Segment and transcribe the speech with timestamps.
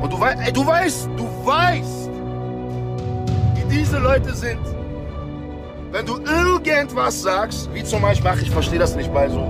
[0.00, 2.10] Und du, wei ey, du weißt, du weißt,
[3.54, 4.60] wie diese Leute sind.
[5.90, 9.40] Wenn du irgendwas sagst, wie zum Beispiel, ach, ich verstehe das nicht bei so.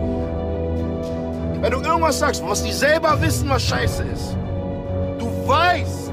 [1.61, 4.37] Wenn du irgendwas sagst, was die selber wissen, was scheiße ist.
[5.19, 6.13] Du weißt,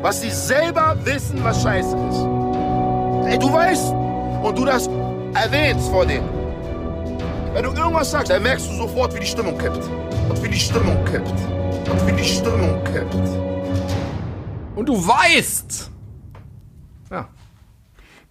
[0.00, 3.32] was die selber wissen, was scheiße ist.
[3.32, 3.92] Ey, du weißt,
[4.42, 4.88] und du das
[5.34, 6.28] erwähnst vor denen.
[7.52, 9.84] Wenn du irgendwas sagst, dann merkst du sofort, wie die Stimmung kippt.
[10.28, 11.34] Und wie die Stimmung kippt.
[11.90, 13.14] Und wie die Stimmung kippt.
[14.76, 15.90] Und du weißt.
[17.10, 17.28] Ja.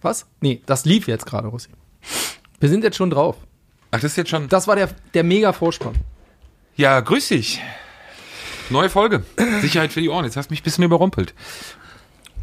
[0.00, 0.26] Was?
[0.40, 1.68] Nee, das lief jetzt gerade, Russi.
[2.60, 3.36] Wir sind jetzt schon drauf.
[3.90, 4.48] Ach, das ist jetzt schon.
[4.48, 5.94] Das war der, der mega Vorspann.
[6.76, 7.60] Ja, grüß dich.
[8.70, 9.24] Neue Folge.
[9.60, 10.24] Sicherheit für die Ohren.
[10.24, 11.34] Jetzt hast du mich ein bisschen überrumpelt.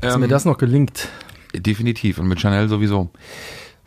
[0.01, 1.09] Dass mir das noch gelingt.
[1.53, 2.19] Definitiv.
[2.19, 3.09] Und mit Chanel sowieso.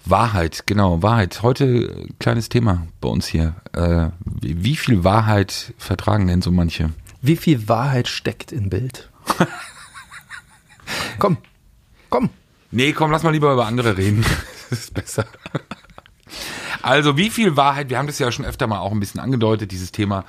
[0.05, 1.43] Wahrheit, genau, Wahrheit.
[1.43, 3.55] Heute äh, kleines Thema bei uns hier.
[3.73, 6.91] Äh, wie wie viel Wahrheit vertragen denn so manche?
[7.23, 9.09] Wie viel Wahrheit steckt in Bild?
[11.19, 11.39] komm,
[12.11, 12.31] komm.
[12.73, 14.25] Nee, komm, lass mal lieber über andere reden.
[14.71, 15.27] Das ist besser.
[16.81, 19.71] Also, wie viel Wahrheit, wir haben das ja schon öfter mal auch ein bisschen angedeutet,
[19.71, 20.25] dieses Thema,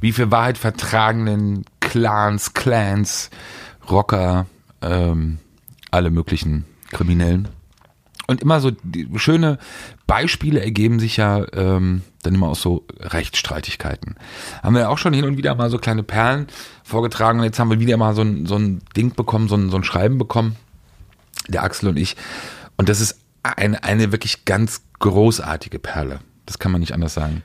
[0.00, 3.30] wie viel Wahrheit vertragen denn Clans, Clans,
[3.88, 4.46] Rocker,
[4.82, 5.38] ähm,
[5.92, 7.46] alle möglichen Kriminellen?
[8.26, 9.58] Und immer so die, schöne
[10.08, 14.16] Beispiele ergeben sich ja ähm, dann immer aus so Rechtsstreitigkeiten.
[14.62, 16.46] Haben wir auch schon hin und wieder mal so kleine Perlen
[16.84, 19.70] vorgetragen und jetzt haben wir wieder mal so ein, so ein Ding bekommen, so ein,
[19.70, 20.56] so ein Schreiben bekommen,
[21.48, 22.16] der Axel und ich.
[22.76, 26.20] Und das ist eine, eine wirklich ganz großartige Perle.
[26.46, 27.42] Das kann man nicht anders sagen.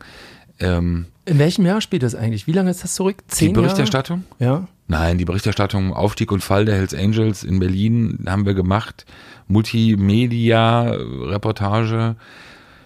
[0.59, 2.47] Ähm, In welchem Jahr spielt das eigentlich?
[2.47, 3.17] Wie lange ist das zurück?
[3.29, 4.23] die Zehn Berichterstattung?
[4.39, 4.61] Jahre?
[4.61, 4.67] Ja.
[4.87, 9.05] Nein, die Berichterstattung Aufstieg und Fall der Hells Angels in Berlin haben wir gemacht.
[9.47, 12.15] Multimedia-Reportage.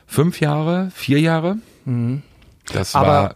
[0.05, 1.57] Fünf Jahre, vier Jahre.
[2.71, 3.35] Das Aber- war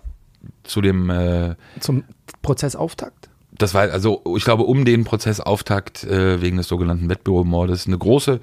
[0.64, 2.04] zu dem, äh, Zum
[2.42, 3.30] Prozessauftakt?
[3.52, 8.40] das war also, ich glaube, um den Prozessauftakt äh, wegen des sogenannten Wettbüromordes eine große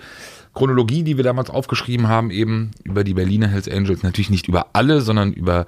[0.55, 4.03] Chronologie, die wir damals aufgeschrieben haben, eben über die Berliner Hells Angels.
[4.03, 5.67] Natürlich nicht über alle, sondern über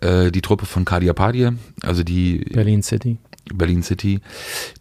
[0.00, 1.50] äh, die Truppe von Kadia Padie,
[1.82, 3.18] also die Berlin City.
[3.52, 4.20] Berlin City.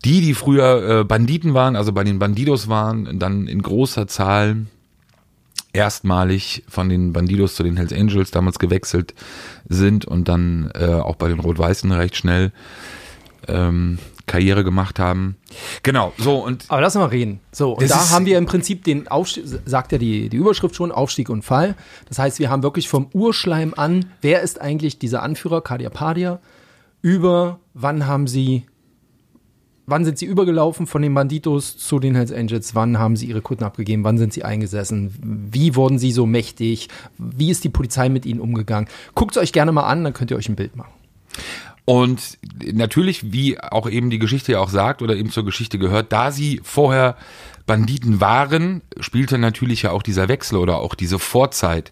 [0.06, 4.67] Die, die früher äh, Banditen waren, also bei den Bandidos waren, dann in großer Zahl
[5.74, 9.14] erstmalig von den Bandidos zu den Hells Angels damals gewechselt
[9.68, 12.52] sind und dann äh, auch bei den Rot-Weißen recht schnell
[13.48, 15.36] ähm, Karriere gemacht haben.
[15.84, 17.40] Genau, so und Aber lass mal reden.
[17.52, 20.92] So, und da haben wir im Prinzip den Aufstieg, sagt ja die, die Überschrift schon,
[20.92, 21.76] Aufstieg und Fall.
[22.08, 26.40] Das heißt, wir haben wirklich vom Urschleim an, wer ist eigentlich dieser Anführer, Kadia Padia,
[27.02, 28.66] über wann haben sie,
[29.91, 33.41] wann sind sie übergelaufen von den Banditos zu den Hells Angels, wann haben sie ihre
[33.41, 36.88] Kunden abgegeben, wann sind sie eingesessen, wie wurden sie so mächtig,
[37.18, 38.90] wie ist die Polizei mit ihnen umgegangen.
[39.13, 40.91] Guckt es euch gerne mal an, dann könnt ihr euch ein Bild machen.
[41.85, 42.38] Und
[42.74, 46.31] natürlich, wie auch eben die Geschichte ja auch sagt oder eben zur Geschichte gehört, da
[46.31, 47.18] sie vorher
[47.66, 51.91] Banditen waren, spielte natürlich ja auch dieser Wechsel oder auch diese Vorzeit,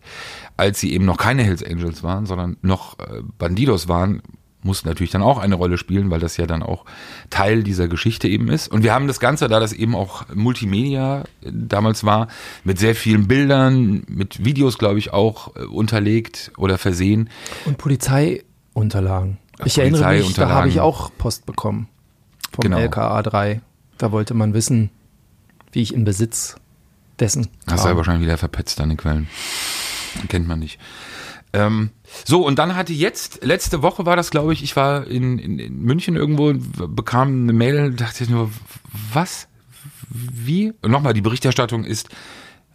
[0.58, 4.22] als sie eben noch keine Hells Angels waren, sondern noch äh, Bandidos waren,
[4.62, 6.86] muss natürlich dann auch eine Rolle spielen, weil das ja dann auch
[7.30, 8.68] Teil dieser Geschichte eben ist.
[8.68, 12.28] Und wir haben das Ganze, da das eben auch Multimedia äh, damals war,
[12.64, 17.30] mit sehr vielen Bildern, mit Videos, glaube ich, auch äh, unterlegt oder versehen.
[17.66, 19.38] Und Polizeiunterlagen.
[19.66, 21.88] Ich erinnere mich, da habe ich auch Post bekommen
[22.54, 22.78] vom Genau.
[22.78, 23.62] LKA 3.
[23.98, 24.90] Da wollte man wissen,
[25.72, 26.56] wie ich in Besitz
[27.20, 29.28] dessen Hast du ja wahrscheinlich wieder verpetzt an den Quellen.
[30.30, 30.80] Kennt man nicht.
[31.52, 31.90] Ähm,
[32.26, 35.60] so, und dann hatte jetzt, letzte Woche war das, glaube ich, ich war in, in,
[35.60, 38.50] in München irgendwo, und bekam eine Mail, dachte ich nur,
[39.14, 39.48] was?
[40.10, 40.74] Wie?
[40.82, 42.10] Und nochmal, die Berichterstattung ist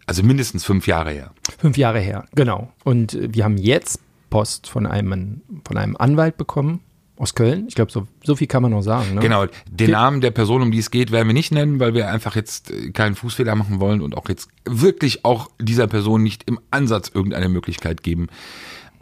[0.06, 1.32] also mindestens fünf Jahre her.
[1.58, 2.72] Fünf Jahre her, genau.
[2.84, 4.00] Und äh, wir haben jetzt
[4.30, 6.80] Post von einem, von einem Anwalt bekommen
[7.16, 7.66] aus Köln.
[7.68, 9.14] Ich glaube, so, so viel kann man noch sagen.
[9.14, 9.20] Ne?
[9.20, 12.10] Genau, den Namen der Person, um die es geht, werden wir nicht nennen, weil wir
[12.10, 16.44] einfach jetzt äh, keinen Fußfehler machen wollen und auch jetzt wirklich auch dieser Person nicht
[16.46, 18.28] im Ansatz irgendeine Möglichkeit geben,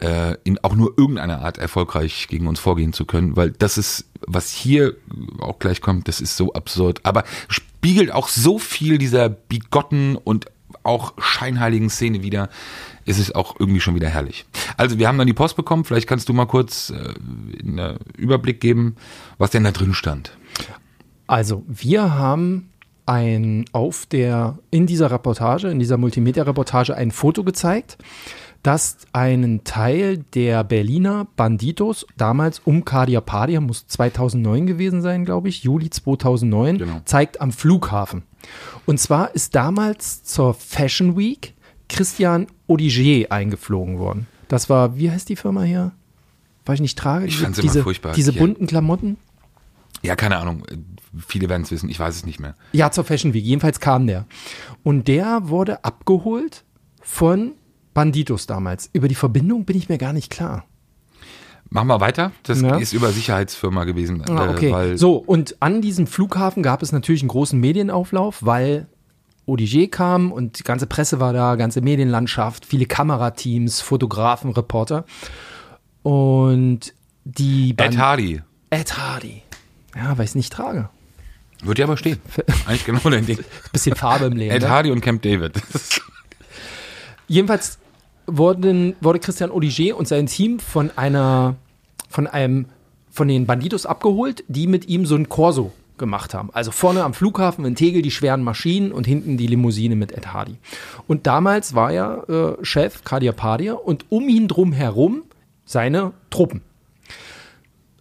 [0.03, 4.05] äh, in auch nur irgendeiner Art erfolgreich gegen uns vorgehen zu können, weil das ist,
[4.27, 4.95] was hier
[5.39, 10.47] auch gleich kommt, das ist so absurd, aber spiegelt auch so viel dieser bigotten und
[10.83, 12.49] auch scheinheiligen Szene wieder,
[13.05, 14.45] ist es auch irgendwie schon wieder herrlich.
[14.75, 17.13] Also wir haben dann die Post bekommen, vielleicht kannst du mal kurz äh,
[17.61, 18.97] einen Überblick geben,
[19.37, 20.35] was denn da drin stand.
[21.27, 22.69] Also, wir haben
[23.05, 27.97] ein auf der in dieser Reportage, in dieser Multimedia-Reportage ein Foto gezeigt,
[28.63, 35.49] das einen Teil der Berliner Banditos, damals um Kadia Padia, muss 2009 gewesen sein, glaube
[35.49, 37.01] ich, Juli 2009, Genau.
[37.05, 38.23] zeigt am Flughafen.
[38.85, 41.53] Und zwar ist damals zur Fashion Week
[41.89, 44.27] Christian Odigier eingeflogen worden.
[44.47, 45.91] Das war, wie heißt die Firma hier?
[46.65, 47.25] Weil ich nicht trage.
[47.25, 48.13] Ich Diese- fand's immer diese, furchtbar.
[48.13, 49.17] Diese bunten Klamotten.
[50.01, 50.63] Ja, keine Ahnung.
[51.27, 52.55] viele werden es wissen, ich weiß es nicht mehr.
[52.71, 53.43] Ja, zur Fashion Week.
[53.45, 54.25] Jedenfalls kam der.
[54.81, 56.63] Und der wurde abgeholt
[57.01, 57.51] von
[57.93, 58.89] Banditos damals.
[58.93, 60.65] Über die Verbindung bin ich mir gar nicht klar.
[61.69, 62.31] Machen wir weiter.
[62.43, 62.75] Das Ja.
[62.77, 64.23] ist über Sicherheitsfirma gewesen.
[64.29, 64.71] Ah, äh, okay.
[64.71, 68.87] weil so, und an diesem Flughafen gab es natürlich einen großen Medienauflauf, weil
[69.45, 75.05] ODG kam und die ganze Presse war da, ganze Medienlandschaft, viele Kamerateams, Fotografen, Reporter.
[76.03, 76.93] Und
[77.25, 78.41] die Ed Band- Hardy.
[78.69, 79.41] Ed Hardy.
[79.95, 80.89] Ja, weil ich es nicht trage.
[81.63, 82.19] Wird ja aber stehen.
[82.67, 83.39] Eigentlich genau dein Ding.
[83.71, 84.53] Bisschen Farbe im Leben.
[84.53, 84.69] Ed ne?
[84.69, 85.53] Hardy und Camp David.
[87.27, 87.79] Jedenfalls
[88.27, 91.55] wurden, wurde Christian Odiger und sein Team von einer,
[92.09, 92.67] von einem,
[93.09, 96.49] von den Bandidos abgeholt, die mit ihm so ein Corso gemacht haben.
[96.53, 100.33] Also vorne am Flughafen in Tegel die schweren Maschinen und hinten die Limousine mit Ed
[100.33, 100.57] Hardy.
[101.07, 105.23] Und damals war er äh, Chef Kadir Padir und um ihn drum herum
[105.65, 106.61] seine Truppen.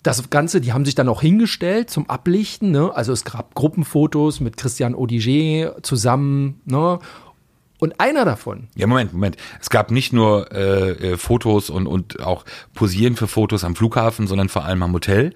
[0.03, 2.73] Das Ganze, die haben sich dann auch hingestellt zum Ablichten.
[2.73, 2.93] Ne?
[2.93, 6.61] Also es gab Gruppenfotos mit Christian Odiger zusammen.
[6.65, 6.99] Ne?
[7.83, 9.37] Und einer davon, Ja, Moment, Moment.
[9.61, 12.45] Es gab nicht nur äh, äh, Fotos und, und auch
[12.75, 15.35] Posieren für Fotos am Flughafen, sondern vor allem am Hotel.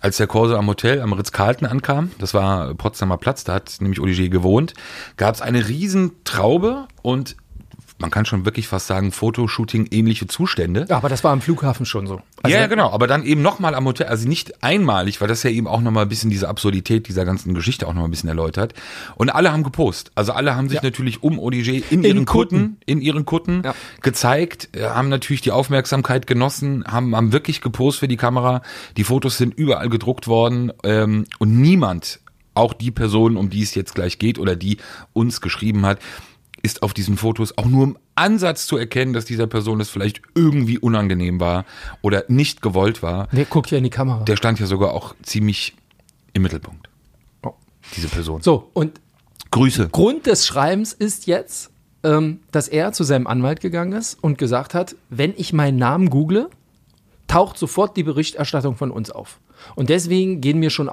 [0.00, 3.98] Als der Corso am Hotel am Ritz-Carlton ankam, das war Potsdamer Platz, da hat nämlich
[3.98, 4.74] Olivier gewohnt,
[5.16, 7.34] gab es eine riesen Traube und
[7.98, 10.86] man kann schon wirklich fast sagen, Fotoshooting ähnliche Zustände.
[10.90, 12.20] aber das war am Flughafen schon so.
[12.42, 15.42] Also, ja, ja, genau, aber dann eben nochmal am Hotel, also nicht einmalig, weil das
[15.42, 18.28] ja eben auch nochmal ein bisschen diese Absurdität dieser ganzen Geschichte auch nochmal ein bisschen
[18.28, 18.74] erläutert.
[19.16, 20.10] Und alle haben gepost.
[20.14, 20.82] Also alle haben sich Ja.
[20.84, 22.56] natürlich um ODG in ihren Kutten.
[22.58, 23.74] Kutten, in ihren Kutten Ja.
[24.02, 28.62] gezeigt, äh, haben natürlich die Aufmerksamkeit genossen, haben, haben wirklich gepost für die Kamera.
[28.96, 32.20] Die Fotos sind überall gedruckt worden ähm, und niemand,
[32.54, 34.78] auch die Person, um die es jetzt gleich geht oder die
[35.12, 35.98] uns geschrieben hat,
[36.62, 40.22] ist auf diesen Fotos auch nur im Ansatz zu erkennen, dass dieser Person das vielleicht
[40.34, 41.64] irgendwie unangenehm war
[42.02, 43.28] oder nicht gewollt war.
[43.30, 44.24] Wer guckt ja in die Kamera?
[44.24, 45.74] Der stand ja sogar auch ziemlich
[46.32, 46.88] im Mittelpunkt,
[47.44, 47.52] Oh.
[47.96, 48.42] diese Person.
[48.42, 49.00] So, und
[49.50, 49.88] Grüße.
[49.90, 51.70] Grund des Schreibens ist jetzt,
[52.02, 56.10] ähm, dass er zu seinem Anwalt gegangen ist und gesagt hat, wenn ich meinen Namen
[56.10, 56.48] google,
[57.28, 59.40] taucht sofort die Berichterstattung von uns auf.
[59.74, 60.88] Und deswegen gehen mir schon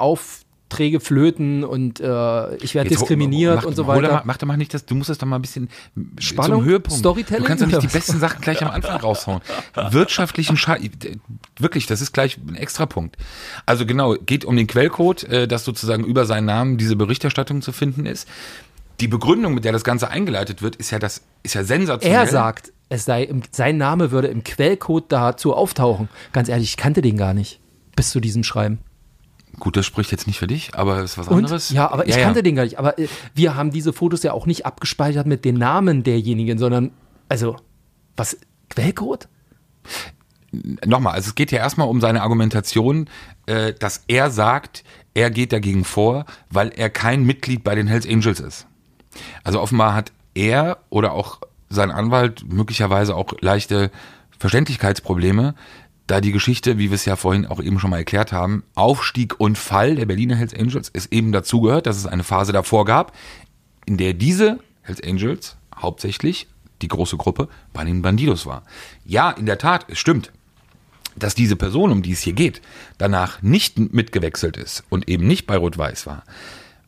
[0.73, 4.11] Aufträge flöten und äh, ich werde diskriminiert mach, und so weiter.
[4.11, 5.69] Mal, mach doch mal nicht das, du musst das doch mal ein bisschen
[6.17, 6.59] Spannung?
[6.59, 6.99] zum Höhepunkt.
[6.99, 9.41] Storytelling Du kannst doch nicht die besten Sachen gleich am Anfang raushauen.
[9.91, 10.89] Wirtschaftlichen Schaden,
[11.57, 13.17] wirklich, das ist gleich ein Extrapunkt.
[13.65, 17.71] Also genau, geht um den Quellcode, äh, dass sozusagen über seinen Namen diese Berichterstattung zu
[17.71, 18.27] finden ist.
[18.99, 22.19] Die Begründung, mit der das Ganze eingeleitet wird, ist ja das, ist ja sensationell.
[22.19, 26.09] Er sagt, es sei im, sein Name würde im Quellcode dazu auftauchen.
[26.31, 27.59] Ganz ehrlich, ich kannte den gar nicht
[27.95, 28.79] bis zu diesem Schreiben.
[29.63, 31.37] Gut, das spricht jetzt nicht für dich, aber ist was Und?
[31.37, 31.69] anderes.
[31.69, 32.79] Ja, aber ich kannte den gar nicht.
[32.79, 36.91] Aber äh, wir haben diese Fotos ja auch nicht abgespeichert mit den Namen derjenigen, sondern,
[37.29, 37.55] also,
[38.17, 38.37] was,
[38.69, 39.29] Quellcode?
[40.85, 43.09] nochmal, also es geht ja erstmal um seine Argumentation,
[43.45, 44.83] äh, dass er sagt,
[45.13, 48.67] er geht dagegen vor, weil er kein Mitglied bei den Hells Angels ist.
[49.45, 51.39] Also offenbar hat er oder auch
[51.69, 53.91] sein Anwalt möglicherweise auch leichte
[54.37, 55.55] Verständlichkeitsprobleme,
[56.07, 59.39] da die Geschichte, wie wir es ja vorhin auch eben schon mal erklärt haben, Aufstieg
[59.39, 63.13] und Fall der Berliner Hells Angels es eben dazugehört, dass es eine Phase davor gab,
[63.85, 66.47] in der diese Hells Angels hauptsächlich
[66.81, 68.63] die große Gruppe bei den Bandidos war.
[69.05, 70.31] Ja, in der Tat, es stimmt
[71.15, 72.61] dass diese Person, um die es hier geht,
[72.97, 76.23] danach nicht mitgewechselt ist und eben nicht bei Rot-Weiß war.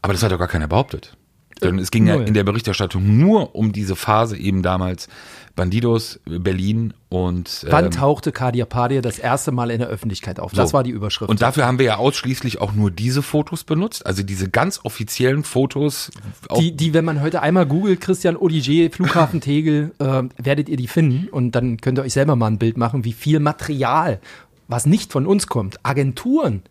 [0.02, 1.16] Aber das hat doch gar keiner behauptet.
[1.62, 2.28] Denn es ging ja null.
[2.28, 5.08] in der Berichterstattung nur um diese Phase eben damals
[5.56, 10.52] Bandidos, Berlin und Wann ähm, tauchte Kadir Padir das erste Mal in der Öffentlichkeit auf?
[10.52, 10.74] Das so.
[10.74, 11.30] war die Überschrift.
[11.30, 15.44] Und dafür haben wir ja ausschließlich auch nur diese Fotos benutzt, also diese ganz offiziellen
[15.44, 16.12] Fotos.
[16.58, 20.88] Die, die, wenn man heute einmal googelt, Christian Odiger, Flughafen Tegel, äh, werdet ihr die
[20.88, 21.30] finden.
[21.30, 24.20] Und dann könnt ihr euch selber mal ein Bild machen, wie viel Material,
[24.68, 26.64] was nicht von uns kommt, Agenturen,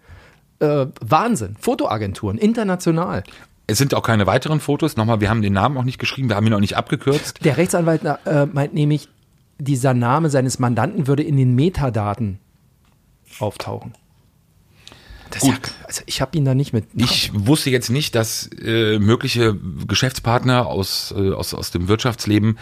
[0.59, 3.25] äh, Wahnsinn, Fotoagenturen, international.
[3.66, 4.97] Es sind auch keine weiteren Fotos.
[4.97, 7.44] Nochmal, wir haben den Namen auch nicht geschrieben, wir haben ihn auch nicht abgekürzt.
[7.44, 9.09] Der Rechtsanwalt äh, meint nämlich,
[9.59, 12.38] dieser Name seines Mandanten würde in den Metadaten
[13.38, 13.94] auftauchen.
[15.30, 15.52] Das Gut.
[15.52, 16.85] Ja, also ich habe ihn da nicht mit.
[16.94, 19.56] Ich wusste jetzt nicht, dass äh, mögliche
[19.88, 22.59] Geschäftspartner aus, äh, aus, aus dem Wirtschaftsleben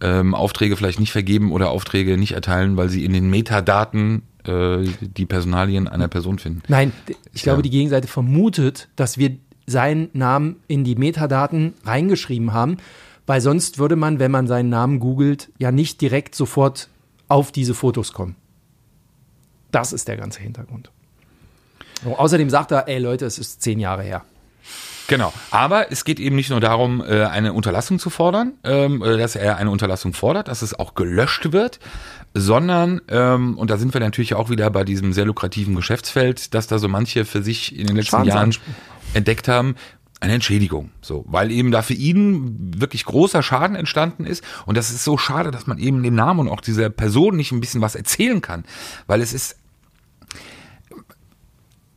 [0.00, 4.84] ähm, Aufträge vielleicht nicht vergeben oder Aufträge nicht erteilen, weil sie in den Metadaten äh,
[5.00, 6.62] die Personalien einer Person finden.
[6.68, 6.92] Nein,
[7.32, 7.62] ich glaube, Ja.
[7.62, 12.78] die Gegenseite vermutet, dass wir seinen Namen in die Metadaten reingeschrieben haben,
[13.26, 16.88] weil sonst würde man, wenn man seinen Namen googelt, ja nicht direkt sofort
[17.28, 18.36] auf diese Fotos kommen.
[19.70, 20.90] Das ist der ganze Hintergrund.
[22.04, 24.24] So, außerdem sagt er, ey Leute, es ist zehn Jahre her.
[25.08, 25.32] Genau.
[25.50, 29.36] Aber es geht eben nicht nur darum, äh, eine Unterlassung zu fordern, ähm, äh, dass
[29.36, 31.80] er eine Unterlassung fordert, dass es auch gelöscht wird,
[32.34, 36.66] sondern, ähm, und da sind wir natürlich auch wieder bei diesem sehr lukrativen Geschäftsfeld, dass
[36.66, 38.54] da so manche für sich in den letzten Jahren.
[39.14, 39.76] Entdeckt haben,
[40.20, 44.44] eine Entschädigung, so, weil eben da für ihn wirklich großer Schaden entstanden ist.
[44.66, 47.50] Und das ist so schade, dass man eben den Namen und auch dieser Person nicht
[47.50, 48.64] ein bisschen was erzählen kann,
[49.08, 49.56] weil es ist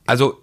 [0.08, 0.42] also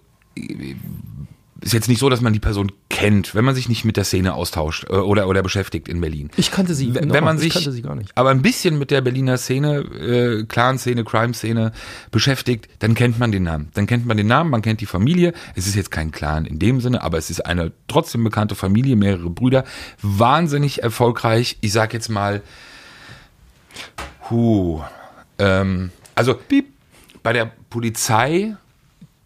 [1.62, 4.04] ist jetzt nicht so, dass man die Person kennt, wenn man sich nicht mit der
[4.04, 6.30] Szene austauscht äh, oder oder beschäftigt in Berlin.
[6.36, 8.10] Ich kannte sie, wenn, genau, wenn man ich sich kannte sie gar nicht.
[8.16, 11.72] aber ein bisschen mit der Berliner Szene, äh, Clan-Szene, Crime-Szene
[12.10, 13.68] beschäftigt, dann kennt man den Namen.
[13.74, 15.32] Dann kennt man den Namen, man kennt die Familie.
[15.54, 18.96] Es ist jetzt kein Clan in dem Sinne, aber es ist eine trotzdem bekannte Familie,
[18.96, 19.64] mehrere Brüder,
[20.02, 21.58] wahnsinnig erfolgreich.
[21.60, 22.42] Ich sag jetzt mal,
[24.30, 24.82] hu,
[25.38, 26.38] ähm, also
[27.22, 28.56] bei der Polizei,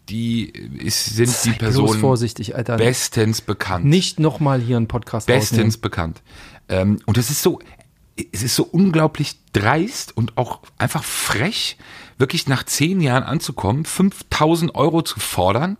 [0.09, 2.77] die ist, sind Sei die Personen vorsichtig, Alter.
[2.77, 5.81] bestens bekannt Nicht nochmal hier einen Podcast bestens rausnehmen.
[5.81, 6.21] bekannt.
[6.69, 7.59] Ähm, und es ist so,
[8.31, 11.77] es ist so unglaublich dreist und auch einfach frech,
[12.17, 15.77] wirklich nach zehn Jahren anzukommen, 5000 Euro zu fordern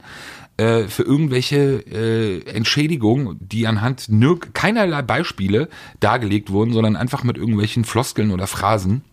[0.57, 4.10] äh, für irgendwelche äh, Entschädigungen, die anhand
[4.53, 5.69] keinerlei Beispiele
[6.00, 9.03] dargelegt wurden, sondern einfach mit irgendwelchen Floskeln oder Phrasen.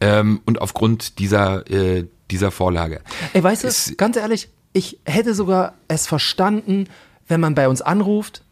[0.00, 3.00] Ähm, und aufgrund dieser, äh, dieser Vorlage.
[3.32, 6.88] Ey, weißt du, Es- ganz ehrlich, ich hätte sogar es verstanden,
[7.28, 8.42] wenn man bei uns anruft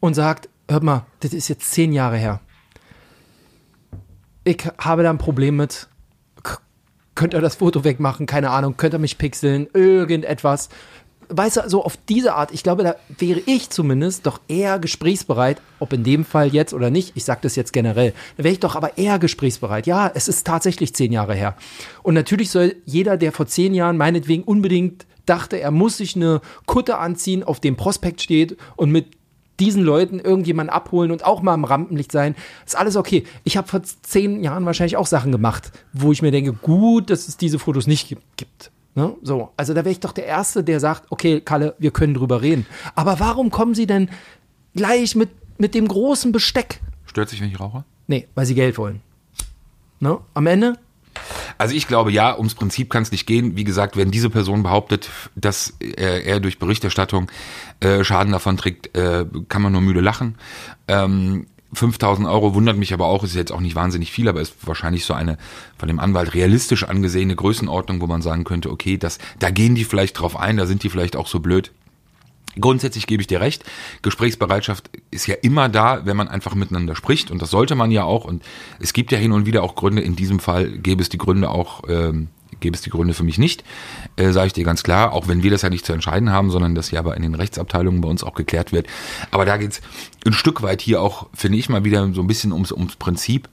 [0.00, 2.40] und sagt, hört mal, das ist jetzt zehn Jahre her.
[4.44, 5.88] Ich habe da ein Problem mit.
[6.42, 6.58] K-
[7.14, 8.26] Könnt ihr das Foto wegmachen?
[8.26, 8.76] Keine Ahnung.
[8.76, 9.68] Könnt ihr mich pixeln?
[9.72, 10.68] Irgendetwas.
[11.28, 15.60] Weißt du, so auf diese Art, ich glaube, da wäre ich zumindest doch eher gesprächsbereit,
[15.78, 18.60] ob in dem Fall jetzt oder nicht, ich sage das jetzt generell, da wäre ich
[18.60, 19.86] doch aber eher gesprächsbereit.
[19.86, 21.56] Ja, es ist tatsächlich zehn Jahre her.
[22.02, 26.40] Und natürlich soll jeder, der vor zehn Jahren meinetwegen unbedingt dachte, er muss sich eine
[26.66, 29.06] Kutte anziehen, auf dem Prospekt steht und mit
[29.60, 32.34] diesen Leuten irgendjemanden abholen und auch mal im Rampenlicht sein,
[32.66, 33.24] ist alles okay.
[33.44, 37.28] Ich habe vor zehn Jahren wahrscheinlich auch Sachen gemacht, wo ich mir denke, gut, dass
[37.28, 38.70] es diese Fotos nicht gibt- gibt.
[38.94, 39.14] Ne?
[39.22, 42.42] So, also da wäre ich doch der Erste, der sagt, okay, Kalle, wir können drüber
[42.42, 42.66] reden.
[42.94, 44.08] Aber warum kommen Sie denn
[44.74, 46.80] gleich mit, mit dem großen Besteck?
[47.06, 47.84] Stört sich, wenn ich rauche?
[48.06, 49.00] Nee, weil Sie Geld wollen.
[50.00, 50.18] Ne?
[50.34, 50.78] Am Ende,
[51.58, 53.56] Also ich glaube, ja, ums Prinzip kann es nicht gehen.
[53.56, 57.30] Wie gesagt, wenn diese Person behauptet, dass er, er durch Berichterstattung
[57.80, 60.36] äh, Schaden davon trägt, äh, kann man nur müde lachen.
[60.88, 64.54] Ähm, 5000 Euro wundert mich aber auch, ist jetzt auch nicht wahnsinnig viel, aber ist
[64.66, 65.38] wahrscheinlich so eine
[65.78, 69.84] von dem Anwalt realistisch angesehene Größenordnung, wo man sagen könnte, okay, das, da gehen die
[69.84, 71.72] vielleicht drauf ein, da sind die vielleicht auch so blöd.
[72.60, 73.64] Grundsätzlich gebe ich dir recht.
[74.02, 78.04] Gesprächsbereitschaft ist ja immer da, wenn man einfach miteinander spricht und das sollte man ja
[78.04, 78.24] auch.
[78.24, 78.44] Und
[78.78, 80.02] es gibt ja hin und wieder auch Gründe.
[80.02, 82.28] In diesem Fall gäbe es die Gründe auch, ähm,
[82.60, 83.64] gäbe es die Gründe für mich nicht,
[84.16, 85.12] äh, sage ich dir ganz klar.
[85.12, 87.34] Auch wenn wir das ja nicht zu entscheiden haben, sondern das ja aber in den
[87.34, 88.86] Rechtsabteilungen bei uns auch geklärt wird.
[89.30, 89.80] Aber da geht's
[90.26, 93.48] ein Stück weit hier auch, finde ich mal wieder so ein bisschen ums, ums Prinzip.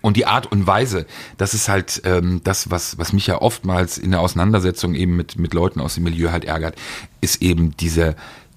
[0.00, 1.06] Und die Art und Weise,
[1.38, 5.38] das ist halt ähm, das, was, was mich ja oftmals in der Auseinandersetzung eben mit,
[5.38, 6.76] mit Leuten aus dem Milieu halt ärgert,
[7.22, 8.14] ist eben diese,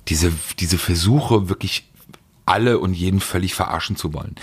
[0.09, 1.89] diese, diese Versuche, wirklich
[2.45, 4.35] alle und jeden völlig verarschen zu wollen.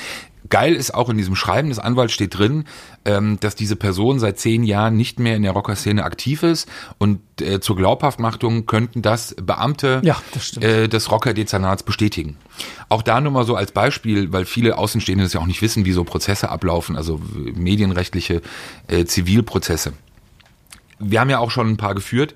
[0.51, 2.65] Geil ist auch in diesem Schreiben des Anwalts steht drin,
[3.05, 7.21] ähm, dass diese Person seit zehn Jahren nicht mehr in der Rockerszene aktiv ist und
[7.41, 12.37] äh, zur Glaubhaftmachtung könnten das Beamte Ja, das äh, des Rocker-Dezernats bestätigen.
[12.91, 15.87] Auch da nur mal so als Beispiel, weil viele Außenstehende das ja auch nicht wissen,
[15.87, 18.43] wie so Prozesse ablaufen, also äh, medienrechtliche
[18.89, 19.95] äh, Zivilprozesse.
[20.99, 22.35] Wir haben ja auch schon ein paar geführt.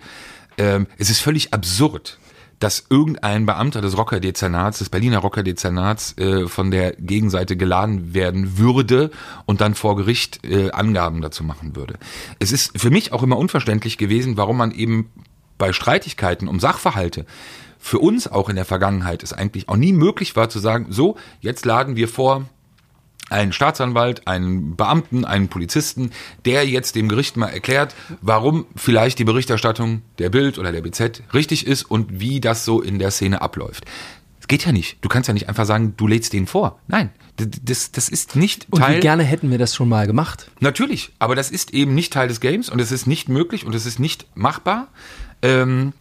[0.56, 2.18] Ähm, es ist völlig absurd,
[2.58, 9.10] dass irgendein Beamter des Rocker-Dezernats, des Berliner Rocker-Dezernats, äh, von der Gegenseite geladen werden würde
[9.46, 11.98] und dann vor Gericht äh, Angaben dazu machen würde.
[12.38, 15.10] Es ist für mich auch immer unverständlich gewesen, warum man eben
[15.56, 17.26] bei Streitigkeiten um Sachverhalte
[17.78, 21.16] für uns auch in der Vergangenheit es eigentlich auch nie möglich war zu sagen, so,
[21.40, 22.48] jetzt laden wir vor,
[23.30, 26.11] einen Staatsanwalt, einen Beamten, einen Polizisten,
[26.44, 31.23] der jetzt dem Gericht mal erklärt, warum vielleicht die Berichterstattung der Bild oder der BZ
[31.35, 33.85] richtig ist und wie das so in der Szene abläuft.
[34.40, 34.99] Es geht ja nicht.
[35.02, 36.78] Du kannst ja nicht einfach sagen, du lädst den vor.
[36.87, 38.97] Nein, das, das ist nicht und Teil.
[38.97, 40.50] wie gerne hätten wir das schon mal gemacht.
[40.61, 43.75] Natürlich, aber das ist eben nicht Teil des Games und es ist nicht möglich und
[43.75, 44.88] es ist nicht machbar,
[45.42, 45.92] ähm,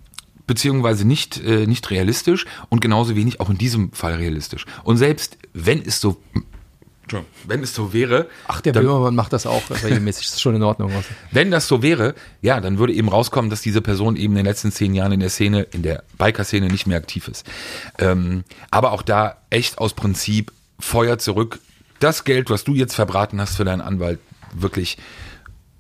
[0.48, 4.66] beziehungsweise nicht, äh, nicht realistisch und genauso wenig auch in diesem Fall realistisch.
[4.84, 6.18] Und selbst wenn es so,
[7.46, 10.26] wenn es so wäre, Ach, der dann, Böhmermann macht das auch regelmäßig.
[10.26, 10.92] Das ist schon in Ordnung.
[10.92, 11.10] Also.
[11.32, 14.46] wenn das so wäre, ja, dann würde eben rauskommen, dass diese Person eben in den
[14.46, 17.46] letzten zehn Jahren in der Szene, in der Biker-Szene nicht mehr aktiv ist.
[18.00, 21.60] Ähm, aber auch da echt aus Prinzip Feuer zurück.
[22.00, 24.20] Das Geld, was du jetzt verbraten hast für deinen Anwalt,
[24.54, 24.98] wirklich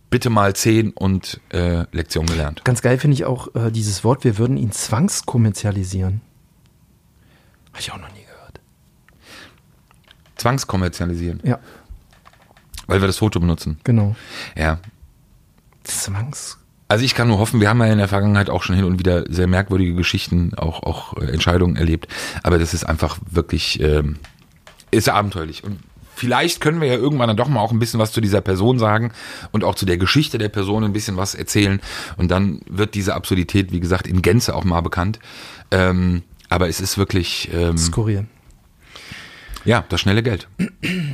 [0.10, 2.63] bitte mal zehn und äh, Lektion gelernt.
[2.63, 6.22] Ganz geil finde ich auch äh, dieses Wort, wir würden ihn zwangskommerzialisieren.
[7.72, 8.17] Habe ich auch noch nie.
[10.38, 11.60] Zwangskommerzialisieren, Ja,
[12.88, 13.79] weil wir das Foto benutzen.
[13.84, 14.15] genau.
[14.56, 14.79] Ja,
[15.84, 16.58] Zwangs.
[16.89, 18.98] Also ich kann nur hoffen, wir haben ja in der Vergangenheit auch schon hin und
[19.00, 22.08] wieder sehr merkwürdige Geschichten, auch, auch äh, Entscheidungen erlebt.
[22.44, 24.17] Aber das ist einfach wirklich, ähm,
[24.91, 25.65] ist abenteuerlich.
[25.65, 25.79] Und
[26.15, 28.79] vielleicht können wir ja irgendwann dann doch mal auch ein bisschen was zu dieser Person
[28.79, 29.12] sagen
[29.51, 31.82] und auch zu der Geschichte der Person ein bisschen was erzählen.
[32.15, 35.20] Und dann wird diese Absurdität, wie gesagt, in Gänze auch mal bekannt.
[35.72, 38.27] Ähm, aber es ist wirklich, ähm, Skurril.
[39.66, 40.48] Ja, das schnelle Geld.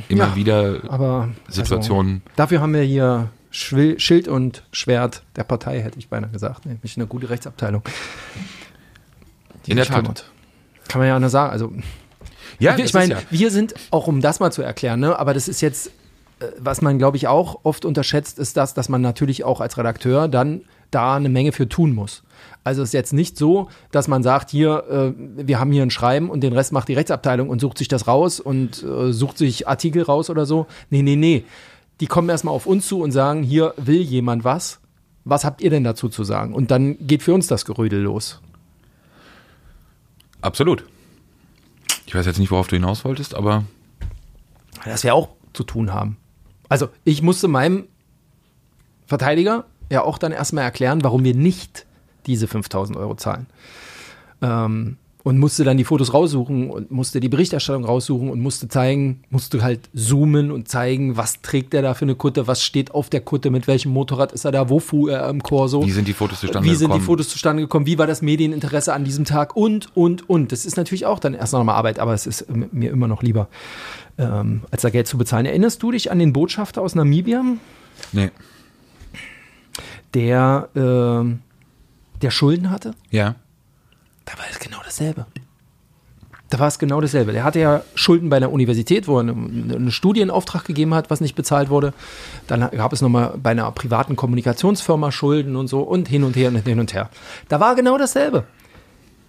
[0.08, 2.22] Immer Ja, wieder Aber Situationen.
[2.24, 6.66] Also, dafür haben wir hier Schild und Schwert der Partei, hätte ich beinahe gesagt.
[6.66, 7.82] Nämlich eine gute Rechtsabteilung.
[9.66, 9.96] die In der Tat.
[9.96, 10.30] kümmert.
[10.88, 11.52] Kann man ja nur sagen.
[11.52, 11.72] Also,
[12.58, 13.20] Ja, ich meine, ja.
[13.30, 15.88] wir sind, auch um das mal zu erklären, ne, aber das ist jetzt,
[16.40, 19.76] äh, was man, glaube ich, auch oft unterschätzt, ist das, dass man natürlich auch als
[19.78, 22.22] Redakteur dann da eine Menge für tun muss.
[22.64, 25.90] Also es ist jetzt nicht so, dass man sagt, hier, äh, wir haben hier ein
[25.90, 29.36] Schreiben und den Rest macht die Rechtsabteilung und sucht sich das raus und äh, sucht
[29.36, 30.66] sich Artikel raus oder so.
[30.88, 31.44] Nee, nee, nee.
[32.00, 34.80] Die kommen erstmal auf uns zu und sagen, hier will jemand was.
[35.24, 36.54] Was habt ihr denn dazu zu sagen?
[36.54, 38.40] Und dann geht für uns das Gerödel los.
[40.40, 40.84] Absolut.
[42.06, 43.64] Ich weiß jetzt nicht, worauf du hinaus wolltest, aber
[44.84, 46.16] das wir auch zu tun haben.
[46.68, 47.88] Also ich musste meinem
[49.06, 51.86] Verteidiger ja auch dann erstmal erklären, warum wir nicht
[52.26, 53.46] diese 5000 Euro zahlen.
[54.42, 59.22] Ähm, und musste dann die Fotos raussuchen und musste die Berichterstattung raussuchen und musste zeigen,
[59.30, 63.08] musste halt zoomen und zeigen, was trägt er da für eine Kutte, was steht auf
[63.08, 65.82] der Kutte, mit welchem Motorrad ist er da, wo fuhr er im Corso.
[65.82, 67.00] wie sind die Fotos zustande Wie sind gekommen?
[67.00, 67.86] die Fotos zustande gekommen?
[67.86, 69.56] Wie war das Medieninteresse an diesem Tag?
[69.56, 70.52] Und, und, und.
[70.52, 73.48] Das ist natürlich auch dann erst nochmal Arbeit, aber es ist mir immer noch lieber,
[74.18, 75.46] ähm, als da Geld zu bezahlen.
[75.46, 77.42] Erinnerst du dich an den Botschafter aus Namibia,
[78.12, 78.28] Nee.
[80.12, 81.40] der, ähm,
[82.24, 82.94] der Schulden hatte?
[83.10, 83.36] Ja.
[84.24, 85.26] Da war es genau dasselbe.
[86.50, 87.32] Da war es genau dasselbe.
[87.32, 91.20] Der hatte ja Schulden bei einer Universität, wo er einen, einen Studienauftrag gegeben hat, was
[91.20, 91.92] nicht bezahlt wurde.
[92.46, 96.48] Dann gab es nochmal bei einer privaten Kommunikationsfirma Schulden und so und hin und her
[96.48, 97.10] und hin und her.
[97.48, 98.44] Da war genau dasselbe.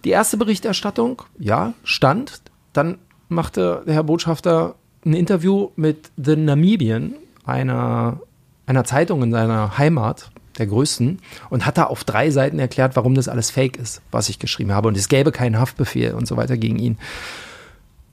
[0.03, 2.41] Die erste Berichterstattung, ja, stand.
[2.73, 8.20] Dann machte der Herr Botschafter ein Interview mit The Namibian, einer,
[8.67, 13.15] einer Zeitung in seiner Heimat, der größten, und hat da auf drei Seiten erklärt, warum
[13.15, 14.87] das alles fake ist, was ich geschrieben habe.
[14.87, 16.98] Und es gäbe keinen Haftbefehl und so weiter gegen ihn.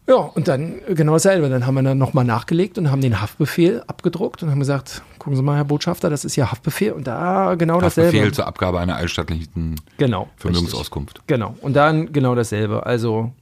[0.09, 1.49] Ja, und dann genau dasselbe.
[1.49, 5.37] Dann haben wir dann nochmal nachgelegt und haben den Haftbefehl abgedruckt und haben gesagt, gucken
[5.37, 6.93] Sie mal, Herr Botschafter, das ist ja Haftbefehl.
[6.93, 8.09] Und da genau dasselbe.
[8.09, 10.29] Haftbefehl zur Abgabe einer eidstattlichen Genau.
[10.37, 11.19] Vermögensauskunft.
[11.19, 11.29] Richtig.
[11.29, 11.55] Genau.
[11.61, 12.85] Und dann genau dasselbe.
[12.85, 13.33] Also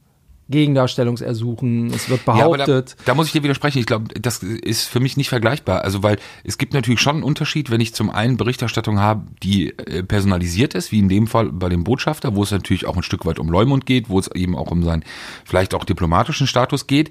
[0.51, 2.95] Gegendarstellungsersuchen, es wird Ja, aber da, behauptet.
[3.05, 3.79] da muss ich dir widersprechen.
[3.79, 5.83] Ich glaube, das ist für mich nicht vergleichbar.
[5.83, 9.77] Also, weil es gibt natürlich schon einen Unterschied, wenn ich zum einen Berichterstattung habe, die
[9.77, 13.03] äh, personalisiert ist, wie in dem Fall bei dem Botschafter, wo es natürlich auch ein
[13.03, 15.03] Stück weit um Leumund geht, wo es eben auch um seinen
[15.45, 17.09] vielleicht auch diplomatischen Status geht.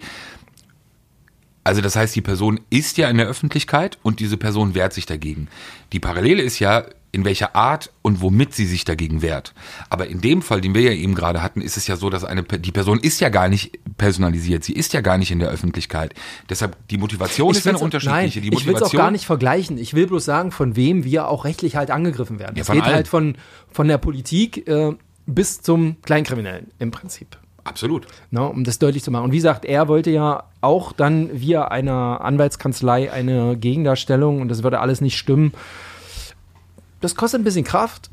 [1.62, 5.06] Also das heißt, die Person ist ja in der Öffentlichkeit und diese Person wehrt sich
[5.06, 5.48] dagegen.
[5.92, 9.52] Die Parallele ist ja, in welcher Art und womit sie sich dagegen wehrt.
[9.88, 12.24] Aber in dem Fall, den wir ja eben gerade hatten, ist es ja so, dass
[12.24, 15.48] eine die Person ist ja gar nicht personalisiert, sie ist ja gar nicht in der
[15.48, 16.14] Öffentlichkeit.
[16.48, 18.40] Deshalb die Motivation ist ja eine unterschiedliche.
[18.40, 19.78] Nein, die ich will es auch Motivation gar nicht vergleichen.
[19.78, 22.56] Ich will bloß sagen, von wem wir auch rechtlich halt angegriffen werden.
[22.56, 22.94] Ja, Es von geht allen.
[22.94, 23.36] halt von,
[23.72, 24.92] von der Politik äh,
[25.26, 27.36] bis zum Kleinkriminellen im Prinzip.
[27.64, 28.06] absolut.
[28.30, 29.24] Ne, um das deutlich zu machen.
[29.24, 34.62] Und wie gesagt, er wollte ja auch dann via einer Anwaltskanzlei eine Gegendarstellung und das
[34.62, 35.52] würde alles nicht stimmen.
[37.00, 38.10] Das kostet ein bisschen Kraft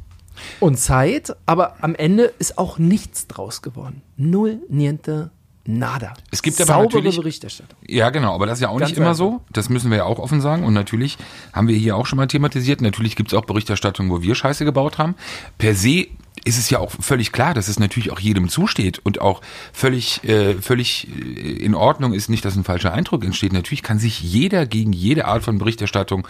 [0.60, 4.02] und Zeit, aber am Ende ist auch nichts draus geworden.
[4.18, 5.32] Null, niente,
[5.66, 6.14] nada.
[6.32, 7.78] Es gibt aber Saubere natürlich- Berichterstattung.
[7.88, 9.18] Ja, genau, aber das ist ja auch Ganz nicht immer einfach.
[9.18, 9.42] so.
[9.52, 10.64] Das müssen wir ja auch offen sagen.
[10.64, 11.18] Und natürlich
[11.54, 12.82] haben wir hier auch schon mal thematisiert.
[12.82, 15.16] Natürlich gibt es auch Berichterstattungen, wo wir Scheiße gebaut haben.
[15.58, 16.08] Per se
[16.46, 19.42] ist es ja auch völlig klar, dass es natürlich auch jedem zusteht und auch
[19.74, 21.12] völlig, äh, völlig äh,
[21.52, 23.52] in Ordnung ist, nicht, dass ein falscher Eindruck entsteht.
[23.52, 26.26] Natürlich kann sich jeder gegen jede Art von Berichterstattung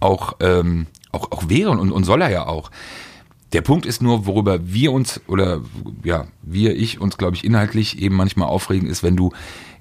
[0.00, 2.70] auch, ähm, auch, auch wehren und, und soll er ja auch.
[3.52, 5.60] Der Punkt ist nur, worüber wir uns oder
[6.04, 9.32] ja, wir, ich uns, glaube ich, inhaltlich eben manchmal aufregen, ist, wenn du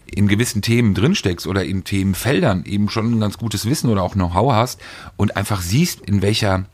[0.05, 4.13] in gewissen Themen drinsteckst oder in Themenfeldern eben schon ein ganz gutes Wissen oder auch
[4.13, 4.81] Know-how hast
[5.17, 6.65] und einfach siehst, in welcher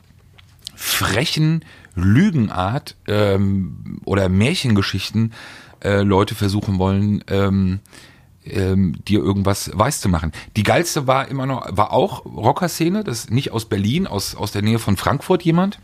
[0.74, 1.64] frechen
[1.94, 5.32] Lügenart ähm, oder Märchengeschichten
[5.82, 7.80] äh, Leute versuchen wollen, ähm,
[8.46, 10.32] ähm, dir irgendwas weiß zu machen.
[10.56, 14.52] Die geilste war immer noch, war auch Rockerszene, das ist nicht aus Berlin, aus, aus
[14.52, 15.78] der Nähe von Frankfurt jemand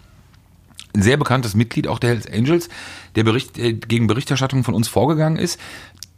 [0.94, 2.68] ein sehr bekanntes Mitglied auch der Hells Angels,
[3.14, 5.58] der Bericht, äh, gegen Berichterstattung von uns vorgegangen ist,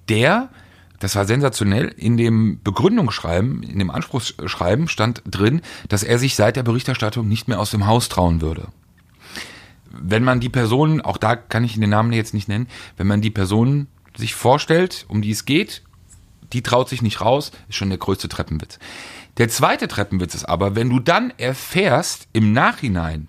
[0.09, 0.51] der,
[0.99, 6.57] das war sensationell, in dem Begründungsschreiben, in dem Anspruchsschreiben stand drin, dass er sich seit
[6.57, 8.69] der Berichterstattung nicht mehr aus dem Haus trauen würde.
[9.91, 13.21] Wenn man die Personen, auch da kann ich den Namen jetzt nicht nennen, wenn man
[13.21, 15.83] die Personen sich vorstellt, um die es geht,
[16.55, 18.79] die traut sich nicht raus, ist schon der größte Treppenwitz.
[19.37, 23.29] Der zweite Treppenwitz ist aber, wenn du dann erfährst im Nachhinein,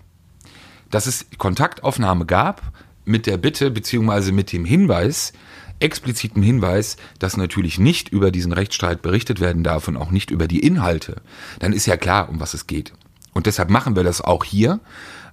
[0.92, 2.62] dass es Kontaktaufnahme gab
[3.04, 5.34] mit der Bitte beziehungsweise mit dem Hinweis,
[5.80, 10.48] expliziten Hinweis, dass natürlich nicht über diesen Rechtsstreit berichtet werden darf und auch nicht über
[10.48, 11.22] die Inhalte,
[11.60, 12.94] dann ist ja klar, um was es geht.
[13.34, 14.80] Und deshalb machen wir das auch hier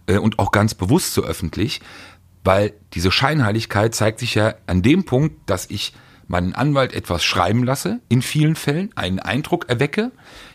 [0.07, 1.81] äh, und auch ganz bewusst so öffentlich,
[2.43, 5.93] weil diese Scheinheiligkeit zeigt sich ja an dem Punkt, dass ich
[6.29, 10.13] meinen Anwalt etwas schreiben lasse, in vielen Fällen einen Eindruck erwecke,